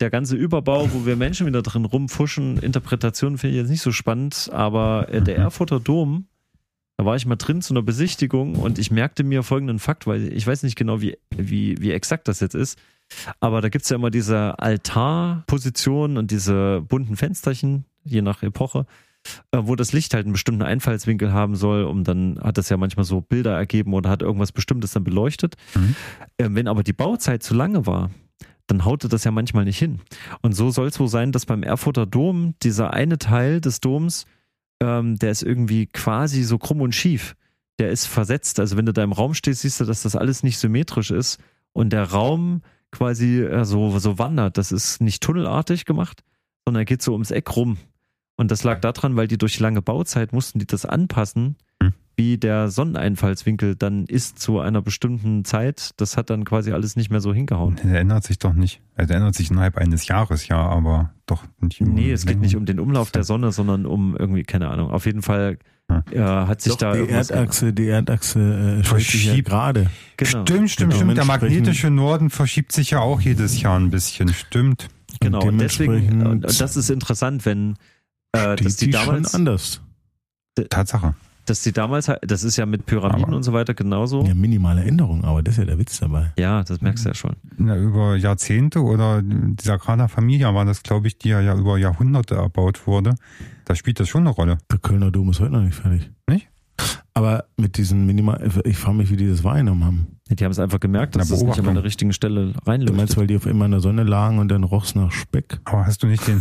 [0.00, 3.90] der ganze Überbau, wo wir Menschen wieder drin rumfuschen, Interpretationen finde ich jetzt nicht so
[3.90, 5.44] spannend, aber äh, der mhm.
[5.44, 6.26] Erfurter Dom,
[6.96, 10.32] da war ich mal drin zu einer Besichtigung und ich merkte mir folgenden Fakt, weil
[10.32, 12.78] ich weiß nicht genau, wie, wie, wie exakt das jetzt ist,
[13.40, 18.86] aber da gibt es ja immer diese Altarposition und diese bunten Fensterchen, je nach Epoche,
[19.52, 22.76] äh, wo das Licht halt einen bestimmten Einfallswinkel haben soll, um dann hat das ja
[22.76, 25.56] manchmal so Bilder ergeben oder hat irgendwas Bestimmtes dann beleuchtet.
[25.74, 25.96] Mhm.
[26.38, 28.10] Ähm, wenn aber die Bauzeit zu lange war,
[28.66, 30.00] dann haute das ja manchmal nicht hin.
[30.42, 34.26] Und so soll es wohl sein, dass beim Erfurter Dom dieser eine Teil des Doms,
[34.80, 37.34] ähm, der ist irgendwie quasi so krumm und schief.
[37.78, 38.60] Der ist versetzt.
[38.60, 41.38] Also wenn du da im Raum stehst, siehst du, dass das alles nicht symmetrisch ist
[41.72, 44.58] und der Raum quasi äh, so, so wandert.
[44.58, 46.22] Das ist nicht tunnelartig gemacht,
[46.64, 47.78] sondern er geht so ums Eck rum.
[48.36, 51.56] Und das lag daran, weil die durch lange Bauzeit mussten die das anpassen,
[52.18, 57.10] wie der Sonneneinfallswinkel dann ist zu einer bestimmten Zeit, das hat dann quasi alles nicht
[57.10, 57.78] mehr so hingehauen.
[57.84, 58.82] Der ändert sich doch nicht.
[58.96, 61.80] Also der ändert sich innerhalb eines Jahres, ja, aber doch nicht.
[61.80, 64.90] Nee, es geht nicht um den Umlauf der Sonne, sondern um irgendwie, keine Ahnung.
[64.90, 69.36] Auf jeden Fall äh, hat sich doch, da die Erdachse, die Erdachse äh, verschiebt sich
[69.36, 69.90] ja gerade.
[70.16, 70.30] Genau.
[70.30, 70.96] Stimmt, stimmt, genau.
[70.96, 71.16] stimmt.
[71.16, 74.32] Der magnetische Norden verschiebt sich ja auch jedes Jahr ein bisschen.
[74.32, 74.88] Stimmt.
[75.20, 75.40] Genau.
[75.40, 77.76] Und, und deswegen, und das ist interessant, wenn
[78.32, 79.80] äh, dass die, die damals anders.
[80.70, 81.14] Tatsache
[81.48, 84.24] dass sie damals, das ist ja mit Pyramiden aber, und so weiter genauso.
[84.24, 86.32] Ja, minimale Änderung, aber das ist ja der Witz dabei.
[86.38, 87.36] Ja, das merkst du ja schon.
[87.58, 91.78] Ja, über Jahrzehnte oder die Sagrada Familia war das, glaube ich, die ja, ja über
[91.78, 93.14] Jahrhunderte erbaut wurde.
[93.64, 94.58] Da spielt das schon eine Rolle.
[94.70, 96.10] Der Kölner Dom ist heute noch nicht fertig.
[96.26, 96.48] Nicht?
[97.18, 100.06] Aber mit diesen Minimal, ich frage mich, wie die das wahrgenommen haben.
[100.30, 102.88] Die haben es einfach gemerkt, dass es nicht an der richtigen Stelle reinleuchtet.
[102.90, 105.58] Du meinst, weil die auf immer in der Sonne lagen und dann roch's nach Speck?
[105.64, 106.40] Aber hast du nicht den,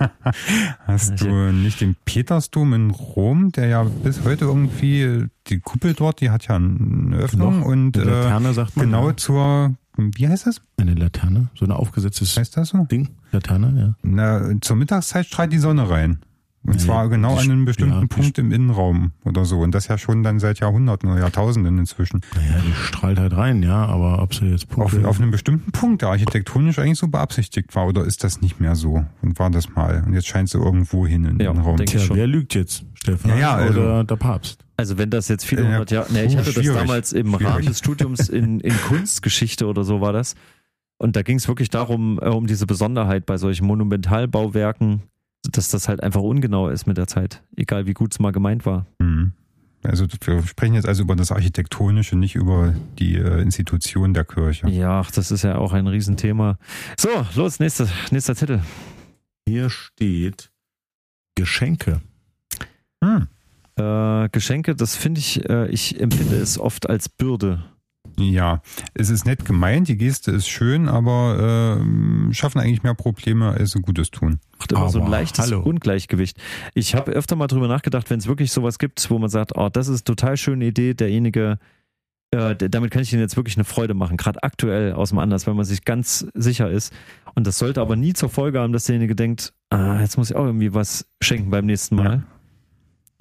[0.86, 6.22] hast du nicht den Petersdom in Rom, der ja bis heute irgendwie, die Kuppel dort,
[6.22, 8.86] die hat ja eine Öffnung Noch, und, äh, Laterne sagt man.
[8.86, 9.16] Genau ja.
[9.18, 10.62] zur, wie heißt das?
[10.78, 12.84] Eine Laterne, so eine aufgesetztes heißt das so?
[12.84, 13.94] Ding, Laterne, ja.
[14.02, 16.20] Na, zur Mittagszeit strahlt die Sonne rein.
[16.64, 19.60] Und zwar genau an einem bestimmten ja, Punkt im Innenraum oder so.
[19.60, 22.20] Und das ja schon dann seit Jahrhunderten oder Jahrtausenden inzwischen.
[22.36, 25.72] Naja, die strahlt halt rein, ja, aber ob sie jetzt Punkte auf, auf einem bestimmten
[25.72, 29.04] Punkt, der architektonisch eigentlich so beabsichtigt war, oder ist das nicht mehr so?
[29.22, 30.04] Und war das mal?
[30.06, 31.78] Und jetzt scheint sie irgendwo hin in ja, den Raum.
[31.78, 32.84] Tja, wer lügt jetzt?
[32.94, 34.64] Stefan ja, ja, also, oder der Papst?
[34.76, 37.46] Also wenn das jetzt viele hundert Jahre, ne, ich hatte das damals im schwierig.
[37.46, 40.34] Rahmen des Studiums in, in Kunstgeschichte oder so war das.
[40.98, 45.02] Und da ging es wirklich darum, äh, um diese Besonderheit bei solchen Monumentalbauwerken,
[45.50, 48.64] dass das halt einfach ungenau ist mit der Zeit, egal wie gut es mal gemeint
[48.64, 48.86] war.
[48.98, 49.32] Mhm.
[49.84, 54.68] Also wir sprechen jetzt also über das Architektonische, nicht über die äh, Institution der Kirche.
[54.68, 56.56] Ja, das ist ja auch ein Riesenthema.
[56.96, 58.60] So, los, nächster, nächster Titel.
[59.48, 60.52] Hier steht
[61.34, 62.00] Geschenke.
[63.02, 63.26] Hm.
[63.74, 67.64] Äh, Geschenke, das finde ich, äh, ich empfinde es oft als Bürde.
[68.18, 68.62] Ja,
[68.94, 73.72] es ist nett gemeint, die Geste ist schön, aber äh, schaffen eigentlich mehr Probleme, als
[73.72, 74.38] sie Gutes tun.
[74.58, 75.60] Macht immer aber, so ein leichtes hallo.
[75.60, 76.38] Ungleichgewicht.
[76.74, 79.68] Ich habe öfter mal drüber nachgedacht, wenn es wirklich sowas gibt, wo man sagt, oh,
[79.68, 81.58] das ist eine total schöne Idee, derjenige,
[82.32, 85.46] äh, damit kann ich Ihnen jetzt wirklich eine Freude machen, gerade aktuell aus dem Anlass,
[85.46, 86.92] wenn man sich ganz sicher ist.
[87.34, 90.36] Und das sollte aber nie zur Folge haben, dass derjenige denkt, ah, jetzt muss ich
[90.36, 92.04] auch irgendwie was schenken beim nächsten Mal.
[92.16, 92.22] Ja.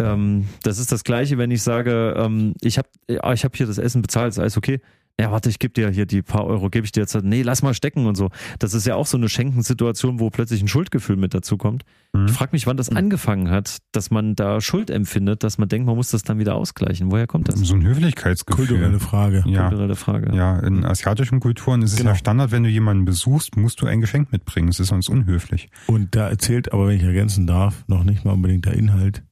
[0.04, 3.68] Ähm, das ist das Gleiche, wenn ich sage, ähm, ich habe ja, ich hab hier
[3.68, 4.80] das Essen bezahlt, ist alles okay.
[5.20, 7.16] Ja, warte, ich gebe dir hier die paar Euro, gebe ich dir jetzt.
[7.22, 8.30] Nee, lass mal stecken und so.
[8.58, 11.84] Das ist ja auch so eine Schenkensituation, wo plötzlich ein Schuldgefühl mit dazu kommt.
[12.14, 12.26] Mhm.
[12.26, 15.86] Ich frage mich, wann das angefangen hat, dass man da Schuld empfindet, dass man denkt,
[15.86, 17.12] man muss das dann wieder ausgleichen.
[17.12, 17.60] Woher kommt das?
[17.60, 18.66] So ein Höflichkeitsgefühl.
[18.66, 19.44] Kulturelle Frage.
[19.46, 19.68] Ja.
[19.68, 20.36] Kulturelle Frage.
[20.36, 22.12] Ja, in asiatischen Kulturen ist es genau.
[22.12, 24.70] ja Standard, wenn du jemanden besuchst, musst du ein Geschenk mitbringen.
[24.70, 25.70] Es ist sonst unhöflich.
[25.86, 29.24] Und da erzählt, aber wenn ich ergänzen darf, noch nicht mal unbedingt der Inhalt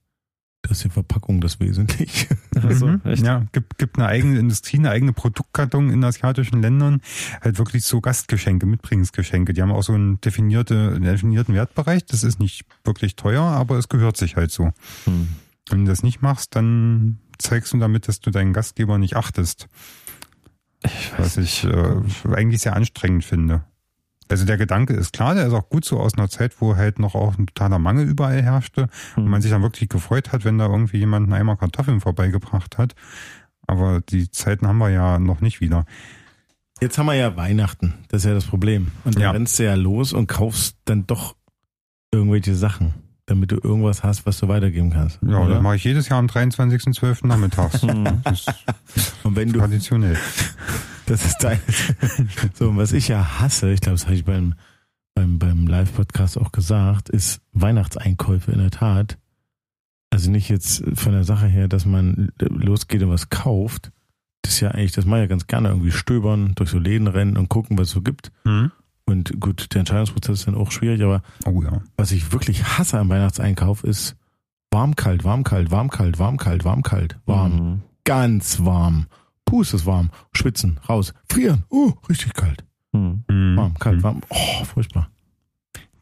[0.70, 2.28] das ist die Verpackung das Wesentliche.
[2.62, 3.02] Also, mhm.
[3.24, 7.02] Ja, gibt, gibt eine eigene Industrie, eine eigene Produktkarton in asiatischen Ländern,
[7.42, 9.54] halt wirklich so Gastgeschenke, Mitbringungsgeschenke.
[9.54, 12.06] Die haben auch so einen, definierte, einen definierten Wertbereich.
[12.06, 14.72] Das ist nicht wirklich teuer, aber es gehört sich halt so.
[15.06, 15.30] Mhm.
[15.70, 19.68] Wenn du das nicht machst, dann zeigst du damit, dass du deinen Gastgeber nicht achtest.
[20.84, 22.02] Ich was ich äh,
[22.32, 23.64] eigentlich sehr anstrengend finde.
[24.30, 27.00] Also der Gedanke ist klar, der ist auch gut so aus einer Zeit, wo halt
[27.00, 29.24] noch auch ein totaler Mangel überall herrschte mhm.
[29.24, 32.78] und man sich dann wirklich gefreut hat, wenn da irgendwie jemand einen Eimer Kartoffeln vorbeigebracht
[32.78, 32.94] hat.
[33.66, 35.86] Aber die Zeiten haben wir ja noch nicht wieder.
[36.82, 38.92] Jetzt haben wir ja Weihnachten, das ist ja das Problem.
[39.04, 39.32] Und dann ja.
[39.32, 41.36] rennst du ja los und kaufst dann doch
[42.12, 42.94] irgendwelche Sachen,
[43.26, 45.20] damit du irgendwas hast, was du weitergeben kannst.
[45.22, 45.56] Ja, oder?
[45.56, 47.28] das mache ich jedes Jahr am 23.12.
[47.28, 47.82] nachmittags.
[48.24, 48.46] das
[49.24, 50.18] und wenn du traditionell.
[51.10, 51.60] Das ist dein.
[52.54, 54.54] so, und was ich ja hasse, ich glaube, das habe ich beim,
[55.16, 59.18] beim, beim Live-Podcast auch gesagt, ist Weihnachtseinkäufe in der Tat.
[60.12, 63.92] Also nicht jetzt von der Sache her, dass man losgeht und was kauft.
[64.44, 67.08] Das ist ja eigentlich, das mache ich ja ganz gerne irgendwie stöbern, durch so Läden
[67.08, 68.32] rennen und gucken, was es so gibt.
[68.44, 68.72] Mhm.
[69.06, 71.82] Und gut, der Entscheidungsprozess ist dann auch schwierig, aber oh, ja.
[71.98, 74.16] was ich wirklich hasse am Weihnachtseinkauf ist
[74.72, 77.54] warm, kalt, warm, kalt, warm, kalt, warm, kalt, warm, kalt, warm.
[77.54, 77.82] Mhm.
[78.04, 79.08] Ganz warm.
[79.50, 80.12] Puh, ist es warm.
[80.32, 81.14] Schwitzen, raus.
[81.30, 81.64] Frieren.
[81.72, 82.64] Uh, richtig kalt.
[82.92, 83.24] Mhm.
[83.56, 84.04] Warm, kalt, mhm.
[84.04, 84.22] warm.
[84.30, 85.10] Oh, furchtbar.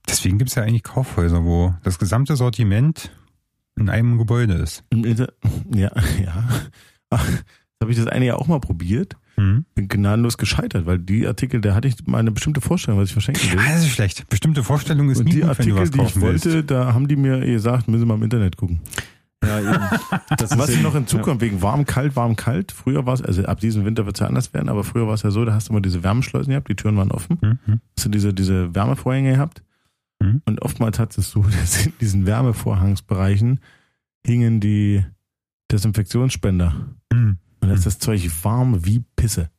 [0.07, 3.12] Deswegen gibt es ja eigentlich Kaufhäuser, wo das gesamte Sortiment
[3.77, 4.83] in einem Gebäude ist.
[5.73, 5.91] Ja,
[6.23, 6.47] ja.
[7.10, 7.25] Ach,
[7.81, 9.15] habe ich das eine ja auch mal probiert.
[9.38, 9.65] Mhm.
[9.75, 13.13] Bin gnadenlos gescheitert, weil die Artikel, da hatte ich mal eine bestimmte Vorstellung, was ich
[13.13, 13.60] verschenken will.
[13.60, 14.27] Ah, das ist schlecht.
[14.29, 16.71] Bestimmte Vorstellung ist Und nie die gut, Artikel, wenn du was die ich wollte, willst.
[16.71, 18.81] da haben die mir gesagt, müssen wir mal im Internet gucken.
[19.43, 20.00] Ja, eben.
[20.38, 21.47] Das was noch hinzukommt, ja.
[21.47, 22.71] wegen warm, kalt, warm, kalt.
[22.71, 25.13] Früher war es, also ab diesem Winter wird es ja anders werden, aber früher war
[25.13, 27.38] es ja so, da hast du immer diese Wärmeschleusen gehabt, die Türen waren offen.
[27.41, 27.80] Mhm.
[27.95, 29.63] Hast du diese, diese Wärmevorhänge gehabt.
[30.19, 30.41] Mhm.
[30.45, 33.60] Und oftmals hat es so, dass in diesen Wärmevorhangsbereichen
[34.26, 35.06] hingen die
[35.71, 36.88] Desinfektionsspender.
[37.13, 37.38] Mhm.
[37.62, 39.50] Und da ist das Zeug warm wie Pisse.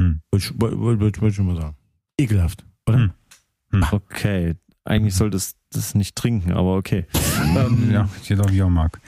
[0.00, 0.20] Hm.
[0.30, 1.76] Wollte ich, wollt, mal sagen.
[2.18, 2.98] Ekelhaft, oder?
[2.98, 3.10] Hm.
[3.70, 3.84] Hm.
[3.90, 4.54] Okay.
[4.84, 7.06] Eigentlich sollte es das nicht trinken, aber okay.
[7.56, 9.00] ähm, ja, jeder wie er mag.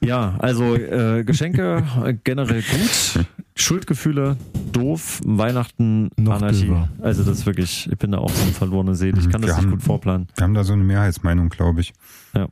[0.00, 4.36] Ja, also äh, Geschenke äh, generell gut, Schuldgefühle
[4.72, 6.66] doof, Weihnachten Noch Anarchie.
[6.66, 6.90] Döber.
[7.00, 9.18] Also das ist wirklich, ich bin da auch so eine verlorene Seele.
[9.18, 10.28] Ich kann wir das haben, nicht gut vorplanen.
[10.36, 11.94] Wir haben da so eine Mehrheitsmeinung, glaube ich.
[12.34, 12.48] Ja.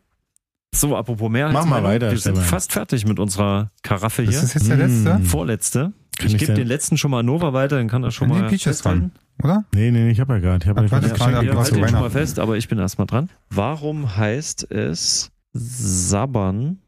[0.74, 1.70] So, apropos Mehrheitsmeinung.
[1.70, 2.10] Mach mal weiter.
[2.10, 4.32] Wir sind fast fertig mit unserer Karaffe hier.
[4.32, 5.20] Das ist jetzt der letzte?
[5.20, 5.92] Vorletzte.
[6.18, 8.48] Kann ich gebe den letzten schon mal Nova weiter, dann kann er schon nee, mal.
[8.48, 9.64] Peach ist dran, oder?
[9.74, 10.64] Nee, nee, ich habe ja gerade.
[10.64, 11.08] Ich habe ja gerade.
[11.46, 13.30] Ja, halt den schon mal fest, aber ich bin erstmal dran.
[13.50, 16.78] Warum heißt es sabbern,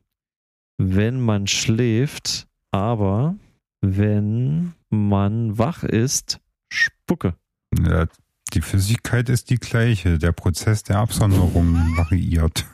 [0.79, 3.35] wenn man schläft, aber
[3.81, 7.35] wenn man wach ist, spucke?
[7.85, 8.07] Ja,
[8.53, 10.19] die Flüssigkeit ist die gleiche.
[10.19, 12.65] Der Prozess der Absonderung variiert.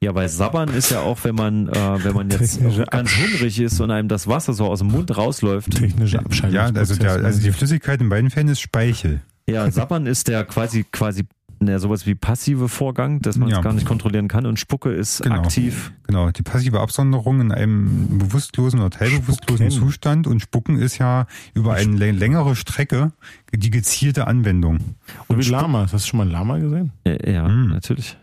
[0.00, 3.80] Ja, weil Sabbern ist ja auch, wenn man, äh, wenn man jetzt ganz hungrig ist
[3.80, 5.72] und einem das Wasser so aus dem Mund rausläuft.
[5.72, 6.54] Technische Abscheidung.
[6.54, 9.20] Ja, also, der, also die Flüssigkeit in beiden Fällen ist Speichel.
[9.48, 11.24] Ja, Sabbern ist der quasi, quasi
[11.60, 13.60] ne, sowas wie passive Vorgang, dass man es ja.
[13.60, 15.36] gar nicht kontrollieren kann und Spucke ist genau.
[15.36, 15.92] aktiv.
[16.06, 19.86] Genau, die passive Absonderung in einem bewusstlosen oder teilbewusstlosen Spucken.
[19.86, 23.12] Zustand und Spucken ist ja über eine längere Strecke
[23.52, 24.78] die gezielte Anwendung.
[25.26, 26.92] Und wie Lama, hast du schon mal ein Lama gesehen?
[27.04, 27.68] Ja, ja hm.
[27.68, 28.16] natürlich.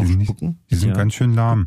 [0.00, 0.94] Die sind, nicht, die sind ja.
[0.94, 1.66] ganz schön lahm.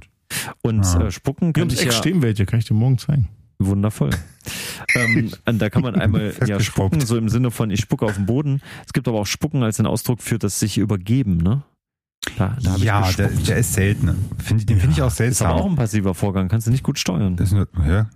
[0.62, 1.06] Und ah.
[1.06, 1.91] äh, Spucken kann ich ja...
[1.91, 3.30] stehen welche, kann ich dir morgen zeigen.
[3.60, 4.10] Wundervoll.
[4.96, 8.26] ähm, da kann man einmal ja spucken, so im Sinne von ich spucke auf den
[8.26, 8.62] Boden.
[8.86, 11.63] Es gibt aber auch Spucken als den Ausdruck für das sich übergeben, ne?
[12.38, 14.15] Da, da ja, der, der, ist selten.
[14.38, 14.82] Find, den ja.
[14.82, 15.48] finde ich auch seltsam.
[15.48, 17.36] Ist aber auch ein passiver Vorgang, kannst du nicht gut steuern.
[17.36, 18.10] Das ist eine, ja,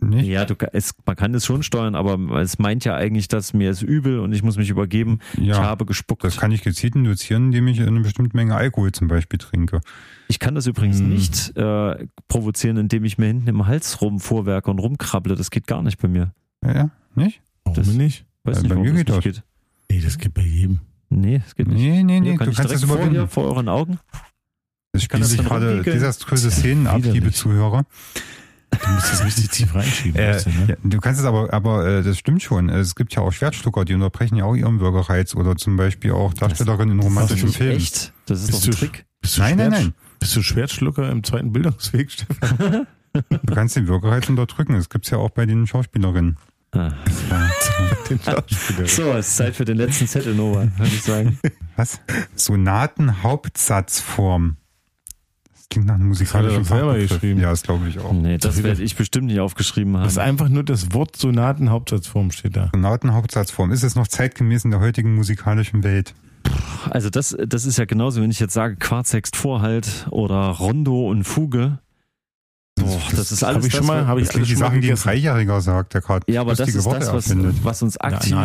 [0.00, 0.26] nicht?
[0.26, 3.70] Ja, du, es, man kann es schon steuern, aber es meint ja eigentlich, dass mir
[3.70, 5.18] ist übel und ich muss mich übergeben.
[5.36, 6.24] Ja, ich habe gespuckt.
[6.24, 9.80] Das kann ich gezielt induzieren, indem ich eine bestimmte Menge Alkohol zum Beispiel trinke.
[10.28, 11.08] Ich kann das übrigens hm.
[11.08, 15.34] nicht äh, provozieren, indem ich mir hinten im Hals rumvorwerke und rumkrabble.
[15.34, 16.32] Das geht gar nicht bei mir.
[16.64, 17.40] Ja, nicht?
[17.64, 18.24] Warum das, nicht?
[18.44, 19.24] Weiß nicht, bei mir geht das.
[19.24, 19.42] Geht.
[19.90, 20.80] Nee, das geht bei jedem.
[21.10, 21.80] Nee, das geht nicht.
[21.80, 22.36] Nee, nee, nee.
[22.36, 23.16] Du kannst das überwinden.
[23.28, 23.98] Vor, vor euren Augen.
[24.92, 27.84] Es spielt sich gerade desaströse Szenen ab, liebe Zuhörer.
[28.70, 30.20] Du musst das richtig tief reinschieben.
[30.20, 30.68] Äh, bisschen, ne?
[30.68, 32.68] ja, du kannst es aber, aber äh, das stimmt schon.
[32.68, 36.34] Es gibt ja auch Schwertschlucker, die unterbrechen ja auch ihren Bürgerreiz oder zum Beispiel auch
[36.34, 37.76] Darstellerinnen in romantischen Filmen.
[37.76, 38.12] Echt?
[38.26, 39.06] Das ist bist doch ein Trick.
[39.20, 39.94] Bist du nein, nein, nein.
[40.20, 42.86] Bist du Schwertschlucker im zweiten Bildungsweg, Stefan?
[43.12, 44.74] du kannst den Bürgerreiz unterdrücken.
[44.74, 46.36] Das gibt's ja auch bei den Schauspielerinnen.
[46.72, 46.92] Ah.
[48.84, 51.38] so, es ist Zeit für den letzten Zettel, Nova, würde ich sagen.
[51.76, 51.98] Was?
[52.34, 54.58] Sonatenhauptsatzform
[55.70, 57.40] klingt nach einem musikalischen das selber geschrieben.
[57.40, 58.12] Ja, das glaube ich auch.
[58.12, 60.04] Nee, das werde ich bestimmt nicht aufgeschrieben haben.
[60.04, 62.70] Das ist einfach nur das Wort Sonatenhauptsatzform steht da.
[62.74, 63.70] Sonatenhauptsatzform.
[63.72, 66.14] Ist es noch zeitgemäß in der heutigen musikalischen Welt?
[66.90, 71.24] Also das, das ist ja genauso, wenn ich jetzt sage Quartsext Vorhalt oder Rondo und
[71.24, 71.78] Fuge.
[72.88, 73.58] Boah, das, ist alles.
[73.58, 76.40] Hab ich schon mal, habe ich die Sachen, die ein Dreijähriger sagt, der gerade Ja,
[76.40, 78.36] aber das ist Worte das, was, was, uns aktiv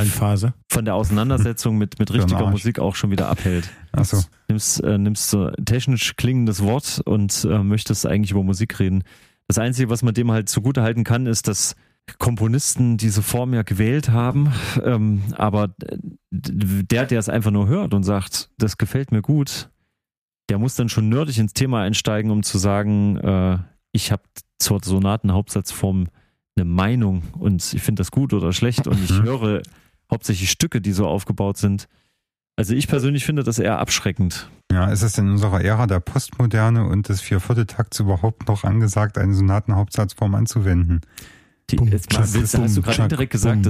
[0.70, 3.70] von der Auseinandersetzung mit, mit richtiger Musik auch schon wieder abhält.
[3.92, 4.22] Ach so.
[4.48, 9.04] Nimmst, äh, nimmst so technisch klingendes Wort und äh, möchtest eigentlich über Musik reden.
[9.48, 11.76] Das Einzige, was man dem halt zugute halten kann, ist, dass
[12.20, 14.52] Komponisten diese Form ja gewählt haben,
[14.84, 15.70] ähm, aber
[16.32, 19.70] der, der es einfach nur hört und sagt, das gefällt mir gut,
[20.50, 23.58] der muss dann schon nerdig ins Thema einsteigen, um zu sagen, äh,
[23.94, 24.24] ich habe
[24.60, 26.08] zur Sonatenhauptsatzform
[26.56, 29.24] eine Meinung und ich finde das gut oder schlecht und ich mhm.
[29.24, 29.62] höre
[30.12, 31.88] hauptsächlich Stücke, die so aufgebaut sind.
[32.56, 34.50] Also ich persönlich finde das eher abschreckend.
[34.72, 39.34] Ja, ist es in unserer Ära der Postmoderne und des Viervierteltakts überhaupt noch angesagt, eine
[39.34, 41.02] Sonatenhauptsatzform anzuwenden?
[41.70, 43.62] Die, bum, jetzt tschack, willst, bum, hast du gerade indirekt gesagt,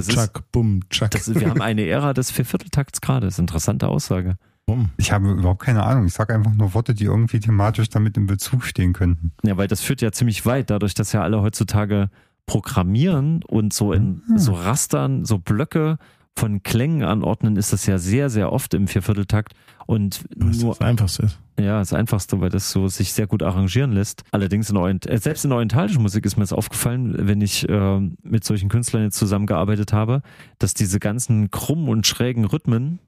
[0.52, 3.26] bum, das ist, bum, wir haben eine Ära des Viervierteltakts gerade.
[3.26, 4.36] Das ist eine interessante Aussage.
[4.66, 4.90] Warum?
[4.96, 6.06] Ich habe überhaupt keine Ahnung.
[6.06, 9.32] Ich sage einfach nur Worte, die irgendwie thematisch damit in Bezug stehen könnten.
[9.42, 12.10] Ja, weil das führt ja ziemlich weit, dadurch, dass ja alle heutzutage
[12.46, 14.38] programmieren und so in mhm.
[14.38, 15.98] so Rastern, so Blöcke,
[16.36, 19.54] von Klängen anordnen ist das ja sehr, sehr oft im Viervierteltakt.
[19.86, 21.38] Und Was nur, das Einfachste ist.
[21.58, 24.24] Ja, das Einfachste, weil das so sich sehr gut arrangieren lässt.
[24.32, 28.00] Allerdings in Orient äh, selbst in orientalischer Musik ist mir das aufgefallen, wenn ich äh,
[28.22, 30.22] mit solchen Künstlern jetzt zusammengearbeitet habe,
[30.58, 32.98] dass diese ganzen krummen und schrägen Rhythmen,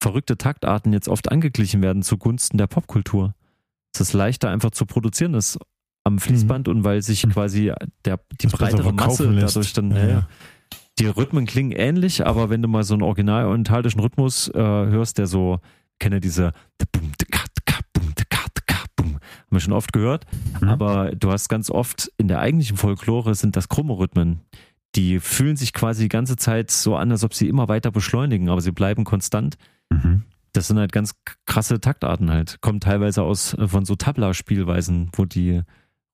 [0.00, 3.34] verrückte Taktarten jetzt oft angeglichen werden zugunsten der Popkultur.
[3.94, 5.58] Es ist leichter einfach zu produzieren ist
[6.04, 6.76] am Fließband mhm.
[6.76, 7.72] und weil sich quasi
[8.04, 10.28] der, die das breitere Masse dadurch dann, ja, ja
[10.98, 15.18] die Rhythmen klingen ähnlich, aber wenn du mal so einen original orientalischen Rhythmus äh, hörst,
[15.18, 15.58] der so,
[15.98, 16.52] kenne diese
[19.46, 20.26] haben wir schon oft gehört,
[20.60, 20.68] mhm.
[20.68, 24.40] aber du hast ganz oft in der eigentlichen Folklore sind das krumme Rhythmen.
[24.96, 28.48] Die fühlen sich quasi die ganze Zeit so an, als ob sie immer weiter beschleunigen,
[28.48, 29.56] aber sie bleiben konstant.
[29.90, 30.22] Mhm.
[30.52, 32.60] Das sind halt ganz krasse Taktarten halt.
[32.62, 35.62] Kommen teilweise aus von so Tabla-Spielweisen, wo die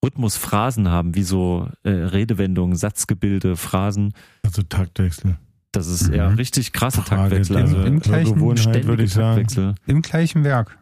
[0.05, 4.15] Rhythmusphrasen haben, wie so äh, Redewendungen, Satzgebilde, Phrasen.
[4.43, 5.37] Also Taktwechsel.
[5.71, 6.15] Das ist mhm.
[6.15, 7.57] ja richtig krasse Frage, Taktwechsel.
[7.57, 9.43] Also im, im gleichen Gewohnheit, würde ich sagen.
[9.43, 9.75] Taktwechsel.
[9.87, 10.79] Im gleichen Werk.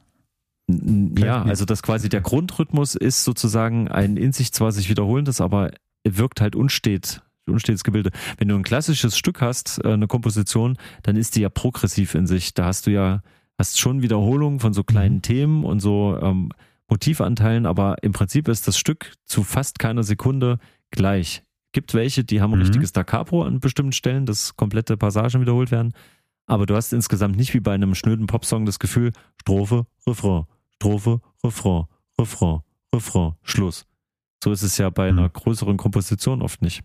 [1.18, 5.72] Ja, also das quasi der Grundrhythmus ist sozusagen ein in sich zwar sich wiederholendes, aber
[6.04, 8.10] wirkt halt unstet, unstetes Gebilde.
[8.38, 12.26] Wenn du ein klassisches Stück hast, äh, eine Komposition, dann ist die ja progressiv in
[12.26, 12.54] sich.
[12.54, 13.22] Da hast du ja,
[13.58, 15.22] hast schon Wiederholungen von so kleinen mhm.
[15.22, 16.50] Themen und so ähm,
[16.88, 20.58] Motivanteilen, aber im Prinzip ist das Stück zu fast keiner Sekunde
[20.90, 21.44] gleich.
[21.72, 22.64] Gibt welche, die haben ein mhm.
[22.64, 25.94] richtiges Da Capo an bestimmten Stellen, dass komplette Passagen wiederholt werden.
[26.46, 31.20] Aber du hast insgesamt nicht wie bei einem schnöden Popsong das Gefühl, Strophe, Refrain, Strophe,
[31.44, 31.84] Refrain,
[32.18, 32.60] Refrain,
[32.92, 33.86] Refrain, Schluss.
[34.42, 35.32] So ist es ja bei einer mhm.
[35.32, 36.82] größeren Komposition oft nicht.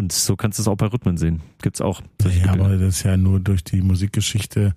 [0.00, 1.42] Und so kannst du es auch bei Rhythmen sehen.
[1.60, 2.00] Gibt's auch.
[2.42, 4.74] Ja, aber das ist ja nur durch die Musikgeschichte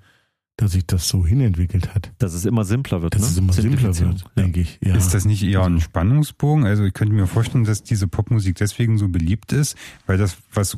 [0.58, 2.12] dass sich das so hinentwickelt hat.
[2.20, 3.16] Dass es immer simpler wird.
[3.16, 3.28] Dass ne?
[3.28, 4.78] es immer simpler wird, denke ich.
[4.84, 4.96] Ja.
[4.96, 6.66] Ist das nicht eher ein Spannungsbogen?
[6.66, 10.78] Also ich könnte mir vorstellen, dass diese Popmusik deswegen so beliebt ist, weil das was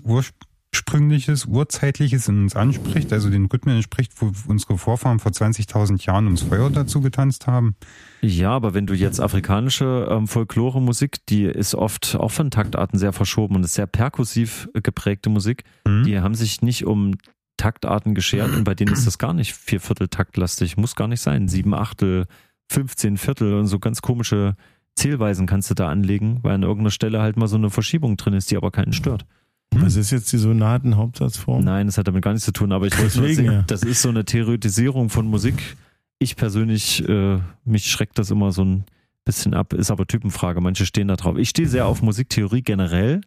[0.76, 6.26] ursprüngliches, urzeitliches in uns anspricht, also den Rhythmen entspricht, wo unsere Vorfahren vor 20.000 Jahren
[6.26, 7.76] ums Feuer dazu getanzt haben.
[8.22, 13.14] Ja, aber wenn du jetzt afrikanische ähm, Folklore-Musik, die ist oft auch von Taktarten sehr
[13.14, 16.04] verschoben und ist sehr perkussiv geprägte Musik, mhm.
[16.04, 17.16] die haben sich nicht um
[17.56, 21.48] Taktarten geschert und bei denen ist das gar nicht Vierviertel taktlastig, muss gar nicht sein.
[21.48, 22.26] Sieben Achtel,
[22.70, 24.58] 15 Viertel und so ganz komische
[24.96, 28.34] Zählweisen kannst du da anlegen, weil an irgendeiner Stelle halt mal so eine Verschiebung drin
[28.34, 29.26] ist, die aber keinen stört.
[29.72, 31.64] Was ist jetzt die sonaten Hauptsatzform?
[31.64, 33.62] Nein, das hat damit gar nichts zu tun, aber ich wollte ja.
[33.64, 35.76] das ist so eine Theoretisierung von Musik.
[36.20, 38.86] Ich persönlich, äh, mich schreckt das immer so ein
[39.26, 40.62] bisschen ab, ist aber Typenfrage.
[40.62, 41.38] Manche stehen da drauf.
[41.38, 43.22] Ich stehe sehr auf Musiktheorie generell,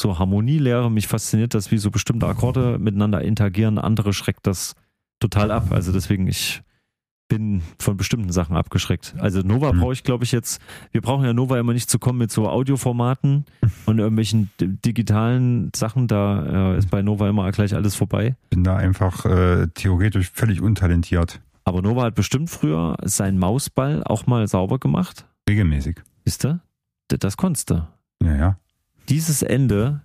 [0.00, 0.90] so Harmonielehre.
[0.90, 3.78] Mich fasziniert das, wie so bestimmte Akkorde miteinander interagieren.
[3.78, 4.74] Andere schreckt das
[5.18, 5.72] total ab.
[5.72, 6.62] Also deswegen, ich
[7.36, 9.14] bin von bestimmten Sachen abgeschreckt.
[9.18, 9.80] Also Nova mhm.
[9.80, 10.60] brauche ich, glaube ich, jetzt.
[10.90, 13.44] Wir brauchen ja Nova immer nicht zu kommen mit so Audioformaten
[13.86, 16.08] und irgendwelchen digitalen Sachen.
[16.08, 18.36] Da äh, ist bei Nova immer gleich alles vorbei.
[18.50, 21.40] Bin da einfach äh, theoretisch völlig untalentiert.
[21.64, 25.26] Aber Nova hat bestimmt früher seinen Mausball auch mal sauber gemacht.
[25.48, 26.02] Regelmäßig.
[26.24, 26.60] Ist du?
[27.08, 27.86] Das konntest du.
[28.22, 28.56] Ja, ja
[29.08, 30.00] dieses Ende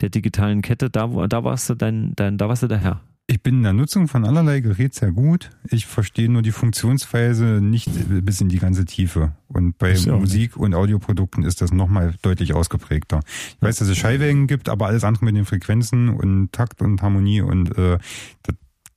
[0.00, 3.00] der digitalen Kette, da, da warst du dein, dein, da warst du der Herr.
[3.30, 5.50] Ich bin in der Nutzung von allerlei Gerät sehr gut.
[5.70, 7.88] Ich verstehe nur die Funktionsweise nicht
[8.24, 9.36] bis in die ganze Tiefe.
[9.46, 13.20] Und bei Musik- und Audioprodukten ist das nochmal deutlich ausgeprägter.
[13.54, 17.02] Ich weiß, dass es Schallwellen gibt, aber alles andere mit den Frequenzen und Takt und
[17.02, 17.98] Harmonie und äh,
[18.42, 18.52] da,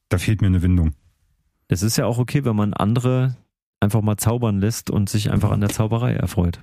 [0.10, 0.94] da fehlt mir eine Windung.
[1.68, 3.38] Es ist ja auch okay, wenn man andere
[3.82, 6.60] einfach mal zaubern lässt und sich einfach an der Zauberei erfreut.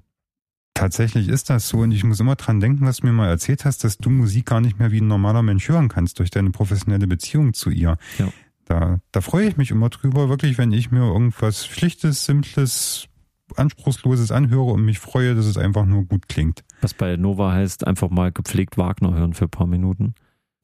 [0.80, 3.66] Tatsächlich ist das so und ich muss immer dran denken, was du mir mal erzählt
[3.66, 6.52] hast, dass du Musik gar nicht mehr wie ein normaler Mensch hören kannst durch deine
[6.52, 7.98] professionelle Beziehung zu ihr.
[8.16, 8.32] Ja.
[8.64, 13.08] Da, da freue ich mich immer drüber, wirklich, wenn ich mir irgendwas Schlichtes, Simples,
[13.56, 16.64] Anspruchsloses anhöre und mich freue, dass es einfach nur gut klingt.
[16.80, 20.14] Was bei Nova heißt, einfach mal gepflegt Wagner hören für ein paar Minuten.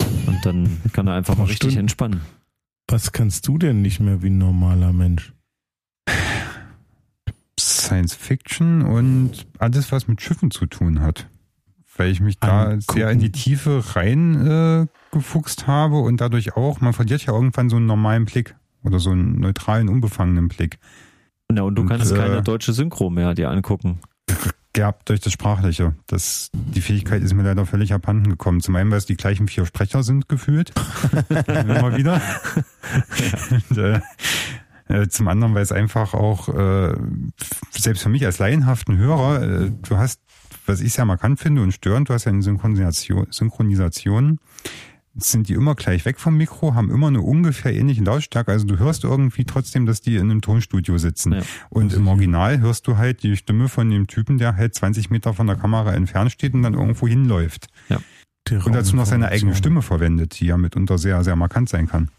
[0.00, 1.80] Und dann kann er einfach mal richtig Stunden.
[1.80, 2.20] entspannen.
[2.88, 5.34] Was kannst du denn nicht mehr wie ein normaler Mensch?
[7.86, 11.28] Science Fiction und alles, was mit Schiffen zu tun hat.
[11.96, 12.80] Weil ich mich da Angucken.
[12.92, 17.70] sehr in die Tiefe rein äh, gefuchst habe und dadurch auch, man verliert ja irgendwann
[17.70, 20.78] so einen normalen Blick oder so einen neutralen, unbefangenen Blick.
[21.50, 24.00] Ja, und du und, kannst äh, keine deutsche Synchro mehr dir angucken.
[24.76, 25.94] Ja, durch das Sprachliche.
[26.06, 28.60] Das, die Fähigkeit ist mir leider völlig abhanden gekommen.
[28.60, 30.72] Zum einen, weil es die gleichen vier Sprecher sind, gefühlt.
[31.30, 32.20] Immer wieder.
[32.20, 33.60] Ja.
[33.70, 34.00] Und, äh,
[34.88, 36.94] äh, zum anderen, weil es einfach auch, äh,
[37.70, 40.20] selbst für mich als laienhaften Hörer, äh, du hast,
[40.66, 44.38] was ich sehr markant finde und störend, du hast ja eine Synchronisation, Synchronisation
[45.18, 48.52] sind die immer gleich weg vom Mikro, haben immer eine ungefähr ähnliche Lautstärke.
[48.52, 51.32] Also du hörst irgendwie trotzdem, dass die in einem Tonstudio sitzen.
[51.32, 51.42] Ja.
[51.70, 55.32] Und im Original hörst du halt die Stimme von dem Typen, der halt 20 Meter
[55.32, 57.68] von der Kamera entfernt steht und dann irgendwo hinläuft.
[57.88, 57.98] Ja.
[58.64, 62.10] Und dazu noch seine eigene Stimme verwendet, die ja mitunter sehr, sehr markant sein kann.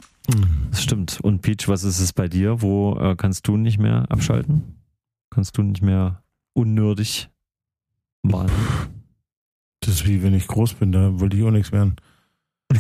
[0.72, 1.20] Das stimmt.
[1.22, 2.62] Und Peach, was ist es bei dir?
[2.62, 4.76] Wo äh, kannst du nicht mehr abschalten?
[5.30, 6.24] Kannst du nicht mehr
[6.54, 7.30] unnördig
[8.24, 8.52] malen?
[9.80, 11.96] Das ist wie wenn ich groß bin, da wollte ich auch nichts werden.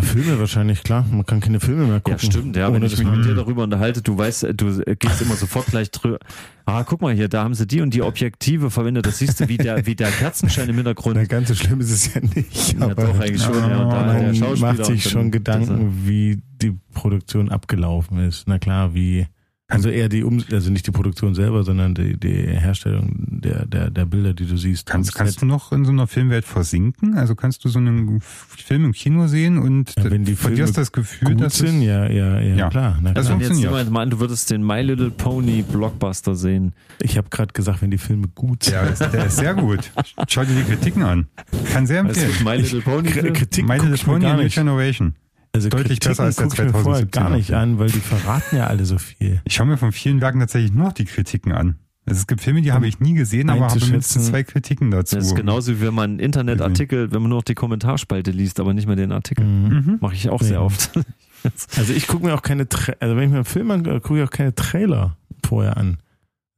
[0.00, 1.06] Filme wahrscheinlich, klar.
[1.10, 2.18] Man kann keine Filme mehr gucken.
[2.18, 2.56] Ja, stimmt.
[2.56, 5.90] Ja, wenn ich mich mit dir darüber unterhalte, du weißt, du gehst immer sofort gleich
[5.90, 6.18] drüber.
[6.66, 9.06] Ah, guck mal hier, da haben sie die und die Objektive verwendet.
[9.06, 11.16] Das siehst du, wie der, wie der Kerzenschein im Hintergrund.
[11.16, 12.78] Na, ganz so schlimm ist es ja nicht.
[12.78, 13.54] Ja, aber doch, eigentlich schon.
[13.54, 18.48] Ja, und da man der Schauspieler macht sich schon Gedanken, wie die Produktion abgelaufen ist.
[18.48, 19.26] Na klar, wie
[19.68, 23.90] also eher die um also nicht die Produktion selber, sondern die, die Herstellung der, der,
[23.90, 24.86] der Bilder, die du siehst.
[24.86, 27.16] Kannst, kannst du noch in so einer Filmwelt versinken?
[27.16, 30.92] Also kannst du so einen Film im Kino sehen und ja, wenn die verlierst das
[30.92, 32.98] Gefühl, gut dass sind, ja, ja, ja, ja, klar.
[33.02, 33.40] Na, das klar.
[33.40, 36.72] Jetzt jemand mal an, du würdest den My Little Pony Blockbuster sehen.
[37.00, 38.74] Ich habe gerade gesagt, wenn die Filme gut sind.
[38.74, 39.90] Ja, der ist sehr gut.
[40.28, 41.26] Schau dir die Kritiken an.
[41.72, 42.30] Kann sehr empfehlen.
[42.44, 43.10] My Little Pony.
[43.10, 45.14] Kritik My Little Pony New Generation.
[45.56, 48.84] Also deutlich Kritiken besser als der 2017 gar nicht an, weil die verraten ja alle
[48.84, 49.40] so viel.
[49.44, 51.76] Ich schaue mir von vielen Werken tatsächlich nur noch die Kritiken an.
[52.04, 55.16] Also es gibt Filme, die habe ich nie gesehen, aber habe mindestens zwei Kritiken dazu.
[55.16, 58.60] Das ist genauso wie wenn man einen Internetartikel, wenn man nur noch die Kommentarspalte liest,
[58.60, 59.46] aber nicht mehr den Artikel.
[59.46, 59.68] Mhm.
[59.68, 59.98] mhm.
[60.00, 60.46] Mache ich auch ja.
[60.46, 60.90] sehr oft.
[61.76, 64.20] also ich gucke mir auch keine, Tra also wenn ich mir einen Film angucke, gucke
[64.20, 65.96] ich auch keine Trailer vorher an.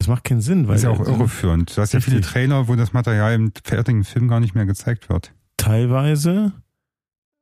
[0.01, 0.67] Das macht keinen Sinn.
[0.67, 1.77] Weil das ist ja auch irreführend.
[1.77, 5.09] Du hast ja viele Trailer, wo das Material im fertigen Film gar nicht mehr gezeigt
[5.09, 5.33] wird.
[5.57, 6.53] Teilweise.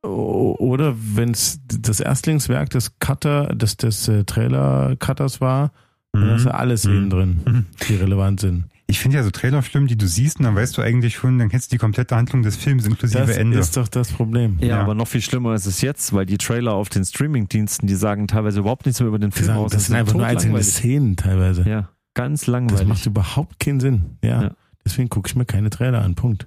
[0.07, 5.73] Oder wenn es das Erstlingswerk des Cutter, des, des äh, Trailer-Cutters war,
[6.13, 6.21] mhm.
[6.21, 6.97] dann ist ja alles mhm.
[6.97, 7.67] eben drin, mhm.
[7.89, 8.65] die relevant sind.
[8.89, 11.49] Ich finde ja so Trailerfilme, die du siehst, und dann weißt du eigentlich schon, dann
[11.49, 13.57] kennst du die komplette Handlung des Films inklusive das Ende.
[13.57, 14.59] Das ist doch das Problem.
[14.61, 17.89] Ja, ja, aber noch viel schlimmer ist es jetzt, weil die Trailer auf den Streamingdiensten,
[17.89, 19.73] die sagen teilweise überhaupt nichts mehr über den Film sagen, aus.
[19.73, 21.69] Das, das sind einfach nur einzelne Szenen teilweise.
[21.69, 22.79] Ja, ganz langweilig.
[22.79, 24.19] Das macht überhaupt keinen Sinn.
[24.23, 24.43] Ja.
[24.43, 24.51] ja.
[24.85, 26.15] Deswegen gucke ich mir keine Trailer an.
[26.15, 26.47] Punkt.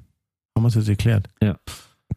[0.55, 1.27] Haben wir es jetzt erklärt.
[1.43, 1.57] Ja.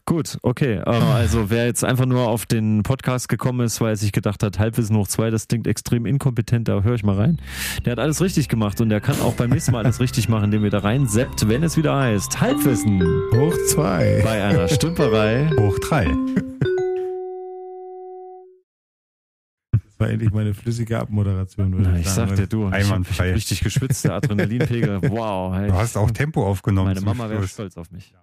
[0.05, 0.81] Gut, okay.
[0.85, 4.43] Ähm, also wer jetzt einfach nur auf den Podcast gekommen ist, weil er sich gedacht
[4.43, 7.39] hat, Halbwissen hoch zwei, das klingt extrem inkompetent, da höre ich mal rein.
[7.85, 10.45] Der hat alles richtig gemacht und der kann auch beim nächsten Mal alles richtig machen,
[10.45, 13.01] indem er da rein seppt, wenn es wieder heißt Halbwissen
[13.33, 16.05] hoch zwei bei einer Stümperei hoch drei.
[19.71, 21.71] Das war endlich meine flüssige Abmoderation.
[21.71, 23.27] Würde Na, ich, ich sag dir, du, Einwandfrei.
[23.27, 25.01] ich hab richtig geschwitzt, der Adrenalinpegel.
[25.09, 25.55] Wow.
[25.55, 25.69] Hey.
[25.69, 26.89] Du hast auch Tempo aufgenommen.
[26.89, 28.13] Meine Mama wäre stolz auf mich.